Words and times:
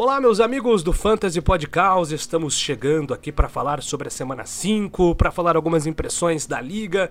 Olá, 0.00 0.20
meus 0.20 0.38
amigos 0.38 0.84
do 0.84 0.92
Fantasy 0.92 1.40
Podcast, 1.40 2.14
estamos 2.14 2.56
chegando 2.56 3.12
aqui 3.12 3.32
para 3.32 3.48
falar 3.48 3.82
sobre 3.82 4.06
a 4.06 4.10
semana 4.12 4.44
5, 4.44 5.16
para 5.16 5.32
falar 5.32 5.56
algumas 5.56 5.88
impressões 5.88 6.46
da 6.46 6.60
liga, 6.60 7.10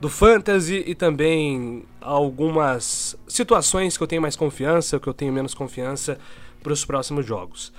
do 0.00 0.08
Fantasy 0.08 0.82
e 0.84 0.96
também 0.96 1.84
algumas 2.00 3.16
situações 3.28 3.96
que 3.96 4.02
eu 4.02 4.08
tenho 4.08 4.20
mais 4.20 4.34
confiança, 4.34 4.98
que 4.98 5.06
eu 5.06 5.14
tenho 5.14 5.32
menos 5.32 5.54
confiança 5.54 6.18
para 6.60 6.72
os 6.72 6.84
próximos 6.84 7.24
jogos. 7.24 7.72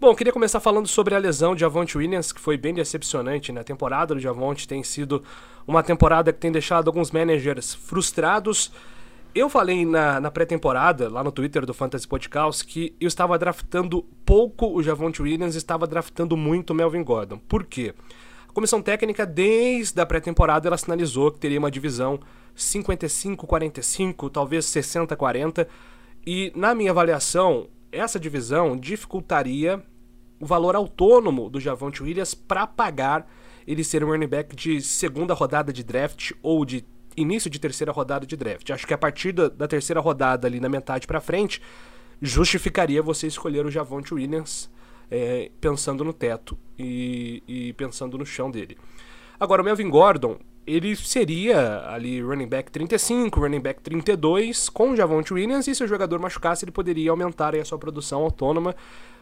Bom, 0.00 0.12
queria 0.16 0.32
começar 0.32 0.58
falando 0.58 0.88
sobre 0.88 1.14
a 1.14 1.18
lesão 1.18 1.54
de 1.54 1.60
Javonte 1.60 1.96
Williams, 1.96 2.32
que 2.32 2.40
foi 2.40 2.56
bem 2.56 2.74
decepcionante 2.74 3.52
na 3.52 3.60
né? 3.60 3.64
temporada 3.64 4.12
do 4.12 4.20
Javonte, 4.20 4.66
tem 4.66 4.82
sido 4.82 5.22
uma 5.68 5.84
temporada 5.84 6.32
que 6.32 6.40
tem 6.40 6.50
deixado 6.50 6.88
alguns 6.88 7.12
managers 7.12 7.74
frustrados 7.74 8.72
eu 9.34 9.48
falei 9.48 9.86
na, 9.86 10.20
na 10.20 10.30
pré-temporada, 10.30 11.08
lá 11.08 11.24
no 11.24 11.32
Twitter 11.32 11.64
do 11.64 11.72
Fantasy 11.72 12.06
Podcast, 12.06 12.64
que 12.66 12.94
eu 13.00 13.08
estava 13.08 13.38
draftando 13.38 14.02
pouco 14.26 14.66
o 14.66 14.82
Javonte 14.82 15.22
Williams 15.22 15.54
estava 15.54 15.86
draftando 15.86 16.36
muito 16.36 16.70
o 16.70 16.74
Melvin 16.74 17.02
Gordon. 17.02 17.38
Por 17.38 17.64
quê? 17.64 17.94
A 18.48 18.52
comissão 18.52 18.82
técnica, 18.82 19.24
desde 19.24 19.98
a 20.00 20.04
pré-temporada, 20.04 20.68
ela 20.68 20.76
sinalizou 20.76 21.32
que 21.32 21.38
teria 21.38 21.58
uma 21.58 21.70
divisão 21.70 22.20
55-45, 22.54 24.30
talvez 24.30 24.66
60-40. 24.66 25.66
E, 26.26 26.52
na 26.54 26.74
minha 26.74 26.90
avaliação, 26.90 27.68
essa 27.90 28.20
divisão 28.20 28.76
dificultaria 28.76 29.82
o 30.38 30.44
valor 30.44 30.76
autônomo 30.76 31.48
do 31.48 31.58
Javonte 31.58 32.02
Williams 32.02 32.34
para 32.34 32.66
pagar 32.66 33.26
ele 33.66 33.84
ser 33.84 34.04
um 34.04 34.08
running 34.08 34.26
back 34.26 34.54
de 34.54 34.80
segunda 34.82 35.32
rodada 35.34 35.72
de 35.72 35.82
draft 35.82 36.32
ou 36.42 36.64
de 36.64 36.84
início 37.16 37.50
de 37.50 37.58
terceira 37.58 37.92
rodada 37.92 38.26
de 38.26 38.36
draft. 38.36 38.70
Acho 38.70 38.86
que 38.86 38.94
a 38.94 38.98
partir 38.98 39.32
da, 39.32 39.48
da 39.48 39.68
terceira 39.68 40.00
rodada, 40.00 40.46
ali 40.46 40.60
na 40.60 40.68
metade 40.68 41.06
para 41.06 41.20
frente, 41.20 41.60
justificaria 42.20 43.02
você 43.02 43.26
escolher 43.26 43.66
o 43.66 43.70
Javonte 43.70 44.14
Williams 44.14 44.70
é, 45.10 45.50
pensando 45.60 46.04
no 46.04 46.12
teto 46.12 46.56
e, 46.78 47.42
e, 47.46 47.72
pensando 47.74 48.16
no 48.16 48.24
chão 48.24 48.50
dele. 48.50 48.78
Agora, 49.38 49.60
o 49.60 49.64
Melvin 49.64 49.90
Gordon, 49.90 50.38
ele 50.66 50.94
seria 50.96 51.86
ali 51.88 52.22
running 52.22 52.46
back 52.46 52.70
35, 52.70 53.40
running 53.40 53.60
back 53.60 53.82
32 53.82 54.68
com 54.68 54.92
o 54.92 54.96
Javonte 54.96 55.34
Williams 55.34 55.66
e 55.66 55.74
se 55.74 55.82
o 55.82 55.88
jogador 55.88 56.18
machucasse, 56.18 56.64
ele 56.64 56.72
poderia 56.72 57.10
aumentar 57.10 57.54
a 57.54 57.64
sua 57.64 57.78
produção 57.78 58.22
autônoma, 58.22 58.74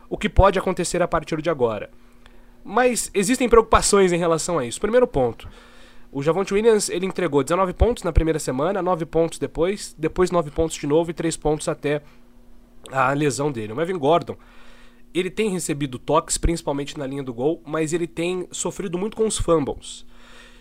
o 0.09 0.19
que 0.19 0.29
pode 0.29 0.59
acontecer 0.59 1.03
a 1.03 1.09
partir 1.09 1.41
de 1.41 1.51
agora. 1.51 1.91
Mas 2.63 3.11
existem 3.15 3.49
preocupações 3.49 4.13
em 4.13 4.19
relação 4.19 4.59
a 4.59 4.67
isso. 4.67 4.81
Primeiro 4.81 5.07
ponto, 5.07 5.49
o 6.13 6.23
Javonte 6.23 6.53
Williams, 6.53 6.89
ele 6.89 7.07
entregou 7.07 7.43
19 7.43 7.73
pontos 7.73 8.03
na 8.03 8.13
primeira 8.13 8.39
semana, 8.39 8.83
9 8.83 9.07
pontos 9.07 9.39
depois, 9.39 9.95
depois 9.97 10.31
9 10.31 10.51
pontos 10.51 10.77
de 10.77 10.87
novo 10.87 11.11
e 11.11 11.15
3 11.15 11.37
pontos 11.37 11.69
até 11.69 12.03
a 12.91 13.13
lesão 13.13 13.53
dele. 13.53 13.73
O 13.73 13.77
Melvin 13.77 13.97
Gordon, 13.97 14.37
ele 15.15 15.31
tem 15.31 15.51
recebido 15.51 15.99
toques, 15.99 16.37
principalmente 16.37 16.99
na 16.99 17.07
linha 17.07 17.23
do 17.23 17.33
gol, 17.33 17.63
mas 17.65 17.93
ele 17.93 18.09
tem 18.09 18.49
sofrido 18.51 18.99
muito 18.99 19.17
com 19.17 19.25
os 19.25 19.39
fumbles. 19.39 20.05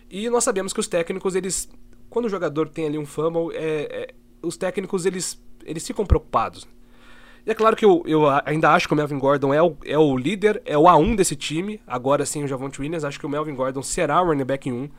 E 0.10 0.30
nós 0.30 0.44
sabemos 0.44 0.72
que 0.72 0.80
os 0.80 0.88
técnicos, 0.88 1.34
eles, 1.34 1.68
quando 2.12 2.26
o 2.26 2.30
jogador 2.30 2.70
tem 2.70 2.86
ali 2.86 2.98
um 3.00 3.06
fumble, 3.06 3.56
é, 3.56 3.88
é, 3.92 4.14
os 4.44 4.56
técnicos, 4.56 5.08
eles, 5.08 5.42
eles 5.66 5.86
ficam 5.86 6.06
preocupados. 6.06 6.68
E 7.44 7.50
é 7.50 7.56
claro 7.56 7.76
que 7.76 7.86
eu, 7.86 8.04
eu 8.06 8.24
ainda 8.46 8.70
acho 8.72 8.88
que 8.88 8.94
o 8.94 8.98
Melvin 8.98 9.18
Gordon 9.18 9.52
é 9.52 9.64
o, 9.64 9.76
é 9.84 9.98
o 9.98 10.16
líder, 10.16 10.62
é 10.64 10.78
o 10.78 10.84
A1 10.84 11.16
desse 11.16 11.36
time, 11.36 11.82
agora 11.88 12.24
sim 12.24 12.44
o 12.44 12.48
Javonte 12.48 12.80
Williams, 12.80 13.04
acho 13.04 13.20
que 13.20 13.26
o 13.26 13.30
Melvin 13.30 13.56
Gordon 13.56 13.82
será 13.82 14.22
o 14.22 14.26
running 14.28 14.46
back 14.46 14.72
1 14.72 14.90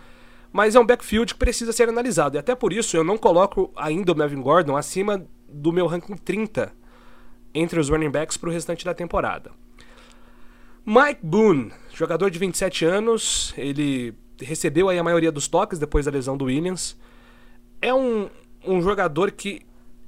mas 0.53 0.75
é 0.75 0.81
um 0.81 0.87
backfield 0.87 1.35
que 1.35 1.39
precisa 1.39 1.73
ser 1.73 1.89
analisado. 1.89 2.37
E 2.37 2.39
até 2.39 2.55
por 2.55 2.73
isso 2.73 2.97
eu 2.97 3.05
não 3.05 3.17
coloco 3.17 3.73
ainda 3.77 4.13
o 4.13 4.17
Melvin 4.17 4.41
Gordon 4.41 4.77
acima 4.77 5.25
do 5.49 5.73
meu 5.73 5.87
ranking 5.87 6.17
30 6.17 6.73
entre 7.55 7.81
os 7.81 7.89
running 7.89 8.11
backs 8.11 8.37
para 8.37 8.49
o 8.49 8.53
restante 8.53 8.85
da 8.85 8.95
temporada. 8.95 9.51
Mike 10.85 11.21
Boone, 11.23 11.73
jogador 11.93 12.31
de 12.31 12.39
27 12.39 12.85
anos, 12.85 13.53
ele 13.57 14.15
recebeu 14.41 14.89
aí 14.89 14.99
a 14.99 15.05
maioria 15.05 15.31
dos 15.31 15.47
toques 15.47 15.79
depois 15.79 16.07
da 16.07 16.11
lesão 16.11 16.37
do 16.37 16.47
Williams. 16.47 16.97
É 17.83 17.93
um, 17.93 18.29
um 18.65 18.81
jogador 18.81 19.31
que, 19.31 19.63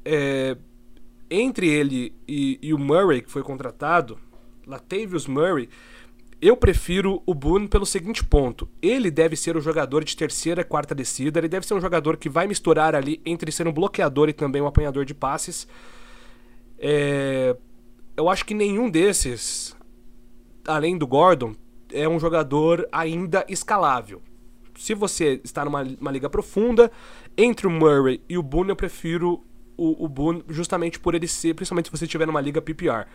é, 0.04 0.56
entre 1.30 1.68
ele 1.68 2.14
e, 2.26 2.58
e 2.62 2.72
o 2.72 2.78
Murray, 2.78 3.22
que 3.22 3.30
foi 3.30 3.42
contratado, 3.42 4.18
Latavius 4.66 5.26
Murray, 5.26 5.68
eu 6.42 6.56
prefiro 6.56 7.22
o 7.24 7.32
Boone 7.32 7.68
pelo 7.68 7.86
seguinte 7.86 8.24
ponto. 8.24 8.68
Ele 8.82 9.12
deve 9.12 9.36
ser 9.36 9.56
o 9.56 9.60
jogador 9.60 10.02
de 10.02 10.16
terceira 10.16 10.62
e 10.62 10.64
quarta 10.64 10.92
descida. 10.92 11.38
Ele 11.38 11.48
deve 11.48 11.64
ser 11.64 11.74
um 11.74 11.80
jogador 11.80 12.16
que 12.16 12.28
vai 12.28 12.48
misturar 12.48 12.96
ali 12.96 13.22
entre 13.24 13.52
ser 13.52 13.68
um 13.68 13.72
bloqueador 13.72 14.28
e 14.28 14.32
também 14.32 14.60
um 14.60 14.66
apanhador 14.66 15.04
de 15.04 15.14
passes. 15.14 15.68
É... 16.80 17.56
Eu 18.16 18.28
acho 18.28 18.44
que 18.44 18.54
nenhum 18.54 18.90
desses, 18.90 19.76
além 20.66 20.98
do 20.98 21.06
Gordon, 21.06 21.54
é 21.92 22.08
um 22.08 22.18
jogador 22.18 22.88
ainda 22.90 23.46
escalável. 23.48 24.20
Se 24.76 24.94
você 24.94 25.40
está 25.44 25.64
numa 25.64 26.10
liga 26.10 26.28
profunda, 26.28 26.90
entre 27.38 27.68
o 27.68 27.70
Murray 27.70 28.20
e 28.28 28.36
o 28.36 28.42
Boone, 28.42 28.70
eu 28.70 28.76
prefiro 28.76 29.44
o, 29.76 30.04
o 30.04 30.08
Boone 30.08 30.42
justamente 30.48 30.98
por 30.98 31.14
ele 31.14 31.28
ser, 31.28 31.54
principalmente 31.54 31.86
se 31.86 31.96
você 31.96 32.04
estiver 32.04 32.26
numa 32.26 32.40
liga 32.40 32.60
PPR. 32.60 33.06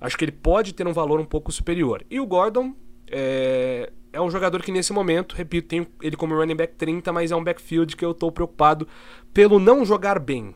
Acho 0.00 0.16
que 0.16 0.24
ele 0.24 0.32
pode 0.32 0.72
ter 0.74 0.86
um 0.86 0.92
valor 0.92 1.20
um 1.20 1.24
pouco 1.24 1.50
superior. 1.50 2.04
E 2.10 2.20
o 2.20 2.26
Gordon 2.26 2.74
é, 3.10 3.90
é 4.12 4.20
um 4.20 4.30
jogador 4.30 4.62
que 4.62 4.70
nesse 4.70 4.92
momento, 4.92 5.34
repito, 5.34 5.68
tem 5.68 5.86
ele 6.02 6.16
como 6.16 6.34
running 6.34 6.56
back 6.56 6.74
30, 6.74 7.12
mas 7.12 7.30
é 7.30 7.36
um 7.36 7.42
backfield 7.42 7.96
que 7.96 8.04
eu 8.04 8.12
estou 8.12 8.30
preocupado 8.30 8.86
pelo 9.32 9.58
não 9.58 9.84
jogar 9.84 10.18
bem. 10.18 10.54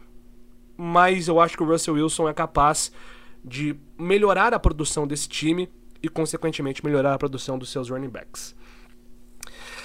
Mas 0.77 1.29
eu 1.29 1.41
acho 1.41 1.57
que 1.57 1.63
o 1.63 1.67
Russell 1.67 1.95
Wilson 1.95 2.29
é 2.29 2.35
capaz 2.35 2.93
de 3.45 3.77
melhorar 3.99 4.55
a 4.55 4.59
produção 4.59 5.07
desse 5.07 5.29
time 5.29 5.69
e, 6.03 6.09
consequentemente, 6.09 6.85
melhorar 6.85 7.15
a 7.15 7.19
produção 7.19 7.59
dos 7.59 7.71
seus 7.71 7.91
running 7.91 8.09
backs. 8.09 8.55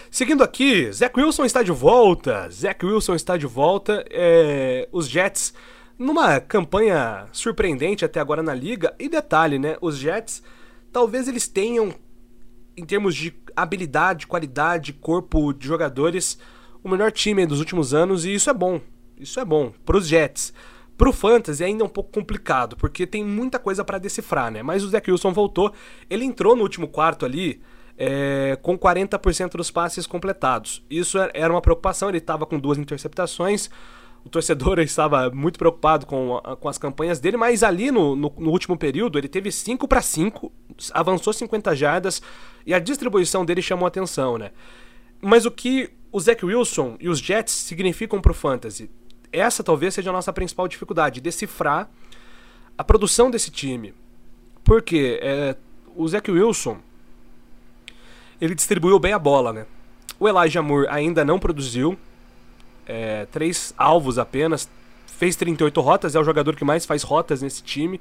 Seguindo 0.09 0.43
aqui, 0.43 0.91
Zach 0.91 1.19
Wilson 1.19 1.45
está 1.45 1.61
de 1.61 1.71
volta. 1.71 2.49
Zach 2.49 2.83
Wilson 2.85 3.15
está 3.15 3.35
de 3.35 3.45
volta. 3.45 4.05
É, 4.09 4.87
os 4.91 5.07
Jets 5.07 5.53
numa 5.97 6.39
campanha 6.39 7.27
surpreendente 7.31 8.05
até 8.05 8.19
agora 8.19 8.43
na 8.43 8.53
liga. 8.53 8.93
E 8.99 9.09
detalhe, 9.09 9.57
né? 9.57 9.77
Os 9.81 9.97
Jets, 9.97 10.43
talvez 10.91 11.27
eles 11.27 11.47
tenham, 11.47 11.93
em 12.75 12.85
termos 12.85 13.15
de 13.15 13.33
habilidade, 13.55 14.27
qualidade, 14.27 14.93
corpo 14.93 15.53
de 15.53 15.67
jogadores, 15.67 16.37
o 16.83 16.89
melhor 16.89 17.11
time 17.11 17.45
dos 17.45 17.59
últimos 17.59 17.93
anos. 17.93 18.25
E 18.25 18.33
isso 18.33 18.49
é 18.49 18.53
bom. 18.53 18.79
Isso 19.17 19.39
é 19.39 19.45
bom 19.45 19.73
para 19.85 19.97
os 19.97 20.07
Jets. 20.07 20.53
Pro 20.97 21.13
Fantasy 21.13 21.63
ainda 21.63 21.83
é 21.83 21.85
um 21.85 21.89
pouco 21.89 22.11
complicado, 22.11 22.75
porque 22.75 23.05
tem 23.05 23.23
muita 23.23 23.59
coisa 23.59 23.83
para 23.83 23.99
decifrar, 23.99 24.51
né? 24.51 24.63
Mas 24.63 24.83
o 24.83 24.89
Zach 24.89 25.09
Wilson 25.09 25.31
voltou, 25.31 25.71
ele 26.09 26.25
entrou 26.25 26.55
no 26.55 26.63
último 26.63 26.87
quarto 26.87 27.23
ali 27.23 27.61
é, 27.95 28.57
com 28.63 28.77
40% 28.77 29.51
dos 29.51 29.69
passes 29.69 30.07
completados. 30.07 30.83
Isso 30.89 31.17
era 31.33 31.53
uma 31.53 31.61
preocupação, 31.61 32.09
ele 32.09 32.17
estava 32.17 32.47
com 32.47 32.59
duas 32.59 32.79
interceptações, 32.79 33.69
o 34.27 34.29
torcedor 34.29 34.79
estava 34.79 35.29
muito 35.29 35.57
preocupado 35.57 36.05
com, 36.05 36.41
com 36.59 36.67
as 36.67 36.77
campanhas 36.77 37.19
dele, 37.19 37.37
mas 37.37 37.63
ali 37.63 37.89
no, 37.91 38.15
no, 38.15 38.33
no 38.37 38.51
último 38.51 38.77
período 38.77 39.17
ele 39.17 39.29
teve 39.29 39.51
5 39.51 39.87
para 39.87 40.01
5, 40.01 40.51
avançou 40.91 41.31
50 41.31 41.73
jardas 41.75 42.21
e 42.65 42.73
a 42.73 42.79
distribuição 42.79 43.45
dele 43.45 43.61
chamou 43.61 43.87
atenção, 43.87 44.37
né? 44.37 44.51
Mas 45.21 45.45
o 45.45 45.51
que 45.51 45.89
o 46.11 46.19
Zach 46.19 46.45
Wilson 46.45 46.97
e 46.99 47.07
os 47.07 47.19
Jets 47.19 47.53
significam 47.53 48.21
para 48.21 48.31
o 48.31 48.35
Fantasy? 48.35 48.91
Essa 49.31 49.63
talvez 49.63 49.93
seja 49.93 50.09
a 50.09 50.13
nossa 50.13 50.33
principal 50.33 50.67
dificuldade, 50.67 51.21
decifrar 51.21 51.89
a 52.77 52.83
produção 52.83 53.31
desse 53.31 53.49
time. 53.49 53.93
Porque 54.63 55.19
é, 55.21 55.55
o 55.95 56.07
Zach 56.07 56.29
Wilson 56.29 56.79
ele 58.39 58.53
distribuiu 58.53 58.99
bem 58.99 59.13
a 59.13 59.19
bola, 59.19 59.53
né? 59.53 59.65
O 60.19 60.27
Elijah 60.27 60.61
Moore 60.61 60.87
ainda 60.89 61.23
não 61.23 61.39
produziu, 61.39 61.97
é, 62.87 63.25
três 63.25 63.73
alvos 63.77 64.17
apenas, 64.17 64.69
fez 65.05 65.35
38 65.35 65.81
rotas, 65.81 66.15
é 66.15 66.19
o 66.19 66.23
jogador 66.23 66.55
que 66.55 66.63
mais 66.63 66.85
faz 66.85 67.03
rotas 67.03 67.41
nesse 67.41 67.61
time. 67.61 67.99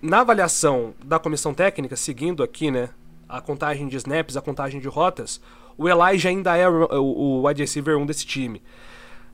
Na 0.00 0.20
avaliação 0.20 0.94
da 1.04 1.18
comissão 1.18 1.54
técnica, 1.54 1.94
seguindo 1.94 2.42
aqui, 2.42 2.70
né, 2.70 2.88
a 3.28 3.40
contagem 3.40 3.86
de 3.86 3.96
snaps, 3.96 4.36
a 4.36 4.42
contagem 4.42 4.80
de 4.80 4.88
rotas, 4.88 5.40
o 5.78 5.88
Elijah 5.88 6.28
ainda 6.28 6.56
é 6.56 6.68
o, 6.68 7.02
o 7.02 7.46
wide 7.46 7.62
receiver 7.62 7.96
1 7.96 8.06
desse 8.06 8.26
time. 8.26 8.60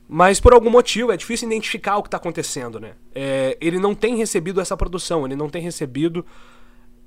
Mas 0.07 0.39
por 0.39 0.53
algum 0.53 0.69
motivo 0.69 1.11
é 1.11 1.17
difícil 1.17 1.47
identificar 1.47 1.97
o 1.97 2.01
que 2.01 2.07
está 2.07 2.17
acontecendo, 2.17 2.79
né? 2.79 2.93
É, 3.13 3.57
ele 3.61 3.77
não 3.77 3.93
tem 3.93 4.15
recebido 4.15 4.59
essa 4.59 4.75
produção, 4.75 5.25
ele 5.25 5.35
não 5.35 5.49
tem 5.49 5.61
recebido 5.61 6.25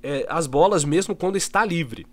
é, 0.02 0.24
as 0.28 0.46
bolas 0.46 0.84
mesmo 0.84 1.14
quando 1.14 1.36
está 1.36 1.64
livre. 1.64 2.06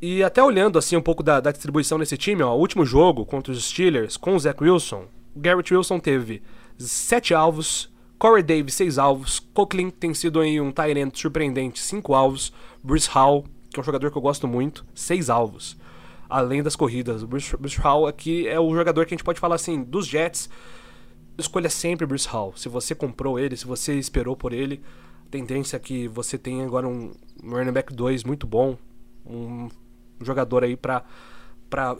E 0.00 0.22
até 0.22 0.42
olhando 0.42 0.78
assim 0.78 0.96
um 0.96 1.02
pouco 1.02 1.22
da, 1.22 1.40
da 1.40 1.50
distribuição 1.50 1.98
desse 1.98 2.16
time, 2.16 2.42
ó, 2.42 2.54
o 2.54 2.58
último 2.58 2.84
jogo 2.84 3.24
contra 3.24 3.52
os 3.52 3.64
Steelers 3.64 4.16
com 4.16 4.34
o 4.34 4.38
Zach 4.38 4.62
Wilson, 4.62 5.06
o 5.34 5.40
Garrett 5.40 5.74
Wilson 5.74 5.98
teve 5.98 6.42
7 6.78 7.34
alvos, 7.34 7.92
Corey 8.18 8.42
Davis 8.42 8.74
6 8.74 8.98
alvos, 8.98 9.40
Coughlin 9.52 9.90
tem 9.90 10.12
sido 10.14 10.40
aí 10.40 10.60
um 10.60 10.70
Tyrant 10.70 11.14
surpreendente, 11.16 11.80
5 11.80 12.14
alvos, 12.14 12.52
Bruce 12.82 13.08
Hall, 13.10 13.44
que 13.70 13.78
é 13.78 13.80
um 13.80 13.84
jogador 13.84 14.10
que 14.10 14.18
eu 14.18 14.22
gosto 14.22 14.46
muito, 14.46 14.84
6 14.94 15.30
alvos. 15.30 15.76
Além 16.28 16.62
das 16.62 16.76
corridas, 16.76 17.22
o 17.22 17.26
Bruce, 17.26 17.56
Bruce 17.56 17.78
Hall 17.80 18.06
aqui 18.06 18.48
é 18.48 18.58
o 18.58 18.74
jogador 18.74 19.06
que 19.06 19.14
a 19.14 19.16
gente 19.16 19.24
pode 19.24 19.40
falar 19.40 19.56
assim, 19.56 19.82
dos 19.82 20.06
Jets, 20.06 20.48
escolha 21.38 21.68
sempre 21.68 22.06
Bruce 22.06 22.28
Hall. 22.28 22.54
Se 22.56 22.68
você 22.68 22.94
comprou 22.94 23.38
ele, 23.38 23.56
se 23.56 23.66
você 23.66 23.94
esperou 23.98 24.36
por 24.36 24.52
ele, 24.52 24.82
tendência 25.30 25.76
é 25.76 25.80
que 25.80 26.08
você 26.08 26.38
tenha 26.38 26.64
agora 26.64 26.86
um 26.86 27.12
running 27.42 27.72
back 27.72 27.92
2 27.92 28.24
muito 28.24 28.46
bom, 28.46 28.76
um 29.26 29.68
jogador 30.24 30.64
aí 30.64 30.76
para 30.76 31.04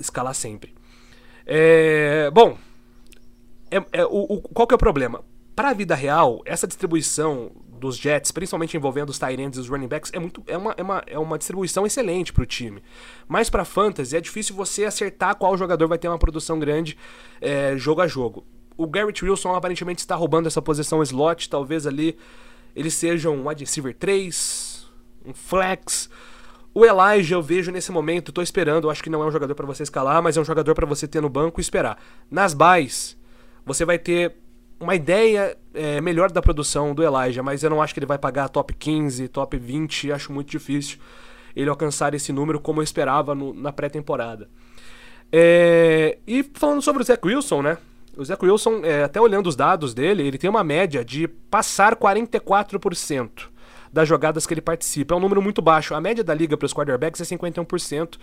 escalar 0.00 0.34
sempre. 0.34 0.74
É, 1.46 2.30
bom, 2.30 2.56
é, 3.70 3.84
é, 3.92 4.04
o, 4.04 4.34
o, 4.34 4.40
qual 4.40 4.66
que 4.66 4.74
é 4.74 4.76
o 4.76 4.78
problema? 4.78 5.22
Para 5.54 5.70
a 5.70 5.74
vida 5.74 5.94
real, 5.94 6.42
essa 6.44 6.66
distribuição 6.66 7.50
dos 7.78 7.96
Jets, 7.96 8.30
principalmente 8.30 8.76
envolvendo 8.76 9.10
os 9.10 9.18
tight 9.18 9.40
ends 9.40 9.58
e 9.58 9.60
os 9.60 9.68
running 9.68 9.88
backs, 9.88 10.10
é, 10.14 10.18
muito, 10.18 10.42
é, 10.46 10.56
uma, 10.56 10.74
é, 10.76 10.82
uma, 10.82 11.04
é 11.06 11.18
uma 11.18 11.36
distribuição 11.36 11.84
excelente 11.84 12.32
para 12.32 12.42
o 12.42 12.46
time. 12.46 12.82
Mas 13.28 13.50
para 13.50 13.64
fantasy 13.64 14.16
é 14.16 14.20
difícil 14.20 14.56
você 14.56 14.84
acertar 14.84 15.36
qual 15.36 15.56
jogador 15.56 15.86
vai 15.86 15.98
ter 15.98 16.08
uma 16.08 16.18
produção 16.18 16.58
grande 16.58 16.96
é, 17.40 17.76
jogo 17.76 18.00
a 18.00 18.06
jogo. 18.06 18.46
O 18.76 18.86
Garrett 18.86 19.24
Wilson 19.24 19.54
aparentemente 19.54 20.00
está 20.00 20.16
roubando 20.16 20.46
essa 20.46 20.62
posição 20.62 21.02
slot, 21.02 21.48
talvez 21.48 21.86
ali 21.86 22.16
ele 22.74 22.90
seja 22.90 23.30
um 23.30 23.48
wide 23.48 23.62
receiver 23.62 23.94
3, 23.94 24.90
um 25.24 25.34
flex. 25.34 26.08
O 26.74 26.84
Elijah 26.84 27.36
eu 27.36 27.40
vejo 27.40 27.70
nesse 27.70 27.92
momento, 27.92 28.30
estou 28.30 28.42
esperando, 28.42 28.90
acho 28.90 29.00
que 29.00 29.08
não 29.08 29.22
é 29.22 29.26
um 29.26 29.30
jogador 29.30 29.54
para 29.54 29.64
você 29.64 29.84
escalar, 29.84 30.20
mas 30.20 30.36
é 30.36 30.40
um 30.40 30.44
jogador 30.44 30.74
para 30.74 30.84
você 30.84 31.06
ter 31.06 31.20
no 31.20 31.28
banco 31.28 31.60
e 31.60 31.62
esperar. 31.62 31.96
Nas 32.28 32.52
buys, 32.52 33.16
você 33.64 33.84
vai 33.84 33.96
ter 33.96 34.34
uma 34.80 34.96
ideia 34.96 35.56
é, 35.72 36.00
melhor 36.00 36.32
da 36.32 36.42
produção 36.42 36.92
do 36.92 37.04
Elijah, 37.04 37.44
mas 37.44 37.62
eu 37.62 37.70
não 37.70 37.80
acho 37.80 37.94
que 37.94 38.00
ele 38.00 38.06
vai 38.06 38.18
pagar 38.18 38.48
top 38.48 38.74
15, 38.74 39.28
top 39.28 39.56
20, 39.56 40.10
acho 40.10 40.32
muito 40.32 40.50
difícil 40.50 40.98
ele 41.54 41.70
alcançar 41.70 42.12
esse 42.12 42.32
número 42.32 42.58
como 42.58 42.80
eu 42.80 42.82
esperava 42.82 43.36
no, 43.36 43.54
na 43.54 43.72
pré-temporada. 43.72 44.48
É, 45.30 46.18
e 46.26 46.42
falando 46.54 46.82
sobre 46.82 47.02
o 47.02 47.06
Zach 47.06 47.24
Wilson, 47.24 47.62
né? 47.62 47.78
O 48.16 48.24
Zach 48.24 48.44
Wilson, 48.44 48.80
é, 48.82 49.04
até 49.04 49.20
olhando 49.20 49.46
os 49.46 49.54
dados 49.54 49.94
dele, 49.94 50.26
ele 50.26 50.38
tem 50.38 50.50
uma 50.50 50.64
média 50.64 51.04
de 51.04 51.28
passar 51.28 51.94
44% 51.94 53.53
das 53.94 54.08
jogadas 54.08 54.44
que 54.44 54.52
ele 54.52 54.60
participa. 54.60 55.14
É 55.14 55.16
um 55.16 55.20
número 55.20 55.40
muito 55.40 55.62
baixo. 55.62 55.94
A 55.94 56.00
média 56.00 56.24
da 56.24 56.34
liga 56.34 56.56
para 56.56 56.66
os 56.66 56.74
quarterbacks 56.74 57.20
é 57.20 57.24
51% 57.24 58.18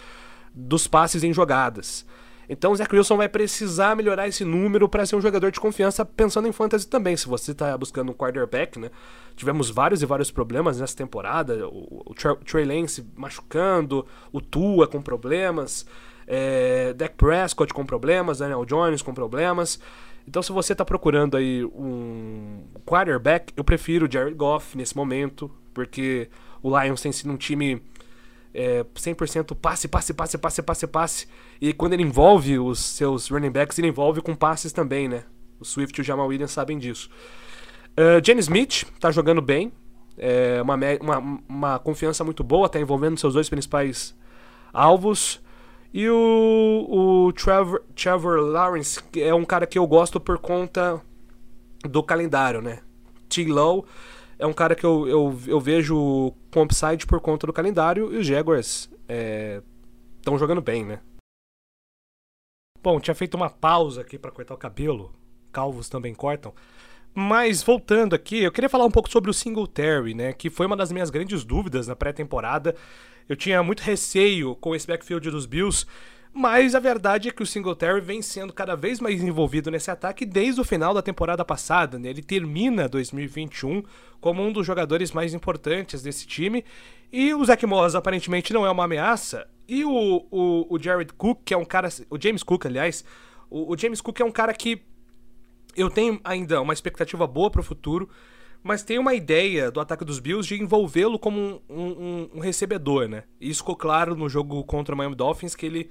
dos 0.53 0.85
passes 0.85 1.23
em 1.23 1.33
jogadas. 1.33 2.05
Então 2.49 2.73
o 2.73 2.75
Zach 2.75 2.93
Wilson 2.93 3.15
vai 3.15 3.29
precisar 3.29 3.95
melhorar 3.95 4.27
esse 4.27 4.43
número 4.43 4.89
para 4.89 5.05
ser 5.05 5.15
um 5.15 5.21
jogador 5.21 5.49
de 5.49 5.61
confiança, 5.61 6.03
pensando 6.03 6.49
em 6.49 6.51
fantasy 6.51 6.85
também. 6.85 7.15
Se 7.15 7.25
você 7.25 7.53
está 7.53 7.77
buscando 7.77 8.11
um 8.11 8.13
quarterback, 8.13 8.77
né? 8.77 8.91
Tivemos 9.37 9.69
vários 9.69 10.01
e 10.01 10.05
vários 10.05 10.29
problemas 10.29 10.77
nessa 10.77 10.97
temporada. 10.97 11.65
O, 11.69 12.03
o 12.05 12.13
Trey 12.43 12.65
Lance 12.65 13.07
machucando, 13.15 14.05
o 14.33 14.41
Tua 14.41 14.89
com 14.89 15.01
problemas, 15.01 15.85
é, 16.27 16.93
Dak 16.93 17.15
Prescott 17.15 17.73
com 17.73 17.85
problemas, 17.85 18.39
Daniel 18.39 18.65
Jones 18.65 19.01
com 19.01 19.13
problemas. 19.13 19.79
Então, 20.27 20.41
se 20.41 20.51
você 20.51 20.73
está 20.73 20.85
procurando 20.85 21.35
aí 21.35 21.65
um 21.65 22.63
quarterback, 22.85 23.53
eu 23.57 23.63
prefiro 23.63 24.07
o 24.07 24.11
Jared 24.11 24.35
Goff 24.35 24.77
nesse 24.77 24.95
momento, 24.95 25.51
porque 25.73 26.29
o 26.61 26.79
Lions 26.79 27.01
tem 27.01 27.11
sido 27.11 27.31
um 27.31 27.37
time 27.37 27.81
é, 28.53 28.83
100% 28.83 29.55
passe, 29.55 29.87
passe, 29.87 30.13
passe, 30.13 30.37
passe, 30.37 30.61
passe, 30.61 30.87
passe. 30.87 31.27
E 31.59 31.73
quando 31.73 31.93
ele 31.93 32.03
envolve 32.03 32.59
os 32.59 32.79
seus 32.79 33.29
running 33.29 33.51
backs, 33.51 33.77
ele 33.79 33.87
envolve 33.87 34.21
com 34.21 34.35
passes 34.35 34.71
também, 34.71 35.07
né? 35.07 35.23
O 35.59 35.65
Swift 35.65 35.97
e 35.97 36.01
o 36.01 36.03
Jamal 36.03 36.27
Williams 36.27 36.51
sabem 36.51 36.77
disso. 36.77 37.09
Uh, 37.91 38.23
Jenny 38.25 38.39
Smith 38.39 38.85
tá 38.99 39.11
jogando 39.11 39.41
bem. 39.41 39.71
É 40.17 40.61
uma, 40.61 40.75
uma, 40.99 41.41
uma 41.47 41.79
confiança 41.79 42.23
muito 42.23 42.43
boa, 42.43 42.69
tá 42.69 42.79
envolvendo 42.79 43.19
seus 43.19 43.33
dois 43.33 43.49
principais 43.49 44.15
alvos. 44.73 45.41
E 45.93 46.09
o, 46.09 46.87
o 47.27 47.33
Trevor, 47.33 47.83
Trevor 47.95 48.39
Lawrence 48.39 48.99
é 49.17 49.33
um 49.33 49.43
cara 49.43 49.67
que 49.67 49.77
eu 49.77 49.85
gosto 49.85 50.19
por 50.19 50.37
conta 50.37 51.01
do 51.83 52.01
calendário, 52.01 52.61
né? 52.61 52.81
T. 53.27 53.45
Low 53.45 53.85
é 54.39 54.45
um 54.45 54.53
cara 54.53 54.73
que 54.73 54.85
eu, 54.85 55.07
eu, 55.07 55.39
eu 55.47 55.59
vejo 55.59 56.33
com 56.51 56.63
upside 56.63 57.05
por 57.05 57.19
conta 57.19 57.45
do 57.45 57.53
calendário 57.53 58.13
e 58.13 58.17
os 58.17 58.25
Jaguars 58.25 58.89
estão 60.17 60.35
é, 60.35 60.37
jogando 60.37 60.61
bem, 60.61 60.85
né? 60.85 60.99
Bom, 62.81 62.99
tinha 62.99 63.13
feito 63.13 63.35
uma 63.35 63.49
pausa 63.49 64.01
aqui 64.01 64.17
para 64.17 64.31
cortar 64.31 64.55
o 64.55 64.57
cabelo. 64.57 65.13
Calvos 65.51 65.89
também 65.89 66.15
cortam. 66.15 66.53
Mas 67.13 67.61
voltando 67.61 68.15
aqui, 68.15 68.41
eu 68.41 68.51
queria 68.51 68.69
falar 68.69 68.85
um 68.85 68.91
pouco 68.91 69.09
sobre 69.09 69.29
o 69.29 69.33
Singletary, 69.33 70.13
né? 70.13 70.31
Que 70.31 70.49
foi 70.49 70.65
uma 70.65 70.77
das 70.77 70.91
minhas 70.91 71.09
grandes 71.09 71.43
dúvidas 71.43 71.87
na 71.87 71.95
pré-temporada. 71.95 72.75
Eu 73.27 73.35
tinha 73.35 73.61
muito 73.61 73.81
receio 73.81 74.55
com 74.55 74.73
esse 74.73 74.87
backfield 74.87 75.29
dos 75.29 75.45
Bills, 75.45 75.85
mas 76.33 76.73
a 76.73 76.79
verdade 76.79 77.27
é 77.27 77.31
que 77.31 77.43
o 77.43 77.45
Singletary 77.45 77.99
vem 77.99 78.21
sendo 78.21 78.53
cada 78.53 78.75
vez 78.75 79.01
mais 79.01 79.21
envolvido 79.21 79.69
nesse 79.69 79.91
ataque 79.91 80.25
desde 80.25 80.61
o 80.61 80.63
final 80.63 80.93
da 80.93 81.01
temporada 81.01 81.43
passada. 81.43 81.99
Né? 81.99 82.09
Ele 82.09 82.21
termina 82.21 82.87
2021 82.87 83.83
como 84.21 84.41
um 84.41 84.51
dos 84.51 84.65
jogadores 84.65 85.11
mais 85.11 85.33
importantes 85.33 86.01
desse 86.01 86.25
time. 86.25 86.63
E 87.11 87.33
o 87.33 87.43
Zach 87.43 87.65
Moss 87.65 87.93
aparentemente 87.93 88.53
não 88.53 88.65
é 88.65 88.71
uma 88.71 88.85
ameaça. 88.85 89.45
E 89.67 89.83
o, 89.83 90.25
o, 90.31 90.73
o 90.73 90.79
Jared 90.79 91.11
Cook, 91.13 91.41
que 91.43 91.53
é 91.53 91.57
um 91.57 91.65
cara. 91.65 91.89
O 92.09 92.17
James 92.19 92.43
Cook, 92.43 92.65
aliás. 92.65 93.03
O, 93.49 93.73
o 93.73 93.77
James 93.77 93.99
Cook 93.99 94.21
é 94.21 94.25
um 94.25 94.31
cara 94.31 94.53
que 94.53 94.81
eu 95.75 95.89
tenho 95.89 96.19
ainda 96.23 96.61
uma 96.61 96.73
expectativa 96.73 97.25
boa 97.27 97.49
para 97.49 97.61
o 97.61 97.63
futuro, 97.63 98.09
mas 98.63 98.83
tem 98.83 98.99
uma 98.99 99.13
ideia 99.13 99.71
do 99.71 99.79
ataque 99.79 100.05
dos 100.05 100.19
Bills 100.19 100.47
de 100.47 100.61
envolvê-lo 100.61 101.17
como 101.17 101.61
um, 101.67 101.83
um, 101.83 102.29
um, 102.35 102.39
recebedor, 102.39 103.07
né? 103.07 103.23
E 103.39 103.49
isso 103.49 103.61
ficou 103.61 103.75
claro 103.75 104.15
no 104.15 104.29
jogo 104.29 104.63
contra 104.63 104.93
o 104.93 104.97
Miami 104.97 105.15
Dolphins, 105.15 105.55
que 105.55 105.65
ele 105.65 105.89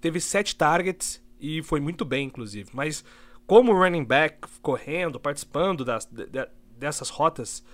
teve 0.00 0.20
sete 0.20 0.54
targets 0.54 1.22
e 1.40 1.62
foi 1.62 1.80
muito 1.80 2.04
bem, 2.04 2.26
inclusive. 2.26 2.70
Mas 2.72 3.04
como 3.46 3.72
running 3.72 4.04
back, 4.04 4.48
correndo, 4.60 5.18
participando 5.18 5.84
das, 5.84 6.04
de, 6.04 6.26
dessas 6.78 7.08
rotas 7.08 7.64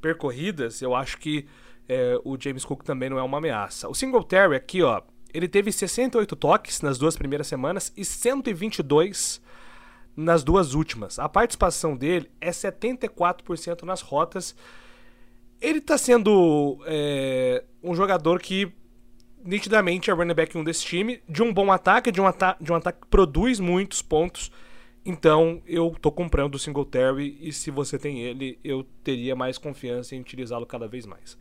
percorridas, 0.00 0.82
eu 0.82 0.94
acho 0.94 1.18
que 1.18 1.46
é, 1.88 2.18
o 2.24 2.36
James 2.40 2.64
Cook 2.64 2.82
também 2.82 3.08
não 3.10 3.18
é 3.18 3.22
uma 3.22 3.38
ameaça. 3.38 3.88
O 3.88 3.94
Singletary 3.94 4.56
aqui, 4.56 4.82
ó, 4.82 5.02
ele 5.32 5.48
teve 5.48 5.72
68 5.72 6.36
toques 6.36 6.80
nas 6.80 6.98
duas 6.98 7.16
primeiras 7.16 7.46
semanas 7.46 7.92
e 7.96 8.04
122 8.04 9.41
nas 10.16 10.44
duas 10.44 10.74
últimas. 10.74 11.18
A 11.18 11.28
participação 11.28 11.96
dele 11.96 12.30
é 12.40 12.50
74% 12.50 13.82
nas 13.82 14.00
rotas. 14.00 14.54
Ele 15.60 15.78
está 15.78 15.96
sendo 15.96 16.78
é, 16.86 17.64
um 17.82 17.94
jogador 17.94 18.40
que 18.40 18.72
nitidamente 19.44 20.10
é 20.10 20.14
running 20.14 20.34
back 20.34 20.56
1 20.56 20.64
desse 20.64 20.84
time, 20.84 21.20
de 21.28 21.42
um 21.42 21.52
bom 21.52 21.70
ataque, 21.72 22.12
de 22.12 22.20
um, 22.20 22.26
ata 22.26 22.56
de 22.60 22.72
um 22.72 22.76
ataque 22.76 23.00
que 23.00 23.08
produz 23.08 23.58
muitos 23.58 24.02
pontos. 24.02 24.50
Então 25.04 25.60
eu 25.66 25.94
tô 26.00 26.12
comprando 26.12 26.54
o 26.54 26.58
Singletary 26.58 27.36
e 27.40 27.52
se 27.52 27.70
você 27.70 27.98
tem 27.98 28.20
ele, 28.20 28.58
eu 28.62 28.84
teria 29.02 29.34
mais 29.34 29.58
confiança 29.58 30.14
em 30.14 30.20
utilizá-lo 30.20 30.66
cada 30.66 30.86
vez 30.86 31.06
mais. 31.06 31.36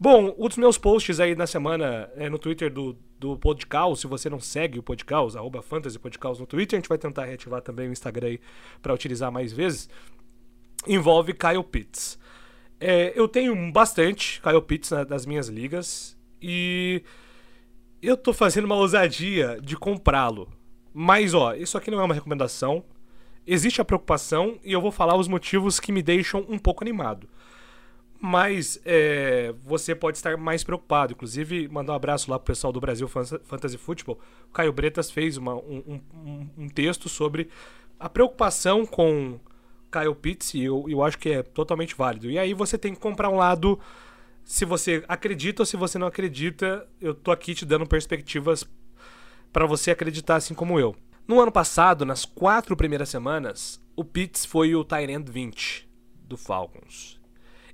Bom, 0.00 0.32
um 0.38 0.46
dos 0.46 0.56
meus 0.56 0.78
posts 0.78 1.18
aí 1.18 1.34
na 1.34 1.46
semana 1.46 2.08
é 2.14 2.30
no 2.30 2.38
Twitter 2.38 2.72
do, 2.72 2.96
do 3.18 3.36
Podcaus, 3.36 3.98
se 3.98 4.06
você 4.06 4.30
não 4.30 4.38
segue 4.38 4.78
o 4.78 4.82
Podcaus, 4.82 5.34
arroba 5.34 5.60
Fantasy 5.60 5.98
Podcaus 5.98 6.38
no 6.38 6.46
Twitter, 6.46 6.76
a 6.76 6.80
gente 6.80 6.88
vai 6.88 6.98
tentar 6.98 7.24
reativar 7.24 7.60
também 7.62 7.88
o 7.88 7.92
Instagram 7.92 8.28
aí 8.28 8.40
para 8.80 8.94
utilizar 8.94 9.32
mais 9.32 9.52
vezes, 9.52 9.90
envolve 10.86 11.34
Kyle 11.34 11.64
Pitts. 11.64 12.16
É, 12.78 13.12
eu 13.18 13.26
tenho 13.26 13.72
bastante 13.72 14.40
Kyle 14.40 14.62
Pitts 14.62 14.90
na, 14.92 15.04
nas 15.04 15.26
minhas 15.26 15.48
ligas 15.48 16.16
e 16.40 17.02
eu 18.00 18.16
tô 18.16 18.32
fazendo 18.32 18.66
uma 18.66 18.76
ousadia 18.76 19.58
de 19.60 19.76
comprá-lo. 19.76 20.48
Mas 20.94 21.34
ó, 21.34 21.54
isso 21.54 21.76
aqui 21.76 21.90
não 21.90 21.98
é 21.98 22.04
uma 22.04 22.14
recomendação. 22.14 22.84
Existe 23.44 23.80
a 23.80 23.84
preocupação 23.84 24.60
e 24.62 24.72
eu 24.72 24.80
vou 24.80 24.92
falar 24.92 25.16
os 25.16 25.26
motivos 25.26 25.80
que 25.80 25.90
me 25.90 26.02
deixam 26.02 26.46
um 26.48 26.58
pouco 26.58 26.84
animado. 26.84 27.28
Mas 28.20 28.80
é, 28.84 29.54
você 29.64 29.94
pode 29.94 30.16
estar 30.16 30.36
mais 30.36 30.64
preocupado. 30.64 31.12
Inclusive, 31.12 31.68
mandar 31.68 31.92
um 31.92 31.96
abraço 31.96 32.30
lá 32.30 32.38
pro 32.38 32.46
pessoal 32.46 32.72
do 32.72 32.80
Brasil 32.80 33.06
Fantasy 33.06 33.78
Football. 33.78 34.18
O 34.48 34.52
Caio 34.52 34.72
Bretas 34.72 35.10
fez 35.10 35.36
uma, 35.36 35.54
um, 35.54 36.00
um, 36.12 36.48
um, 36.58 36.68
texto 36.68 37.08
sobre 37.08 37.48
a 37.98 38.08
preocupação 38.08 38.84
com 38.84 39.38
Kyle 39.90 40.14
Pitts 40.14 40.54
e 40.54 40.64
eu, 40.64 40.84
eu 40.88 41.02
acho 41.02 41.16
que 41.16 41.30
é 41.30 41.42
totalmente 41.42 41.94
válido. 41.94 42.28
E 42.28 42.38
aí 42.38 42.54
você 42.54 42.76
tem 42.76 42.92
que 42.92 43.00
comprar 43.00 43.30
um 43.30 43.36
lado 43.36 43.78
se 44.44 44.64
você 44.64 45.04
acredita 45.06 45.62
ou 45.62 45.66
se 45.66 45.76
você 45.76 45.96
não 45.96 46.08
acredita. 46.08 46.88
Eu 47.00 47.14
tô 47.14 47.30
aqui 47.30 47.54
te 47.54 47.64
dando 47.64 47.86
perspectivas 47.86 48.64
para 49.52 49.64
você 49.64 49.92
acreditar 49.92 50.36
assim 50.36 50.54
como 50.54 50.80
eu. 50.80 50.96
No 51.26 51.40
ano 51.40 51.52
passado, 51.52 52.04
nas 52.04 52.24
quatro 52.24 52.76
primeiras 52.76 53.10
semanas, 53.10 53.80
o 53.94 54.04
Pitts 54.04 54.44
foi 54.44 54.74
o 54.74 54.82
Tyrant 54.82 55.28
20 55.28 55.88
do 56.24 56.36
Falcons. 56.36 57.17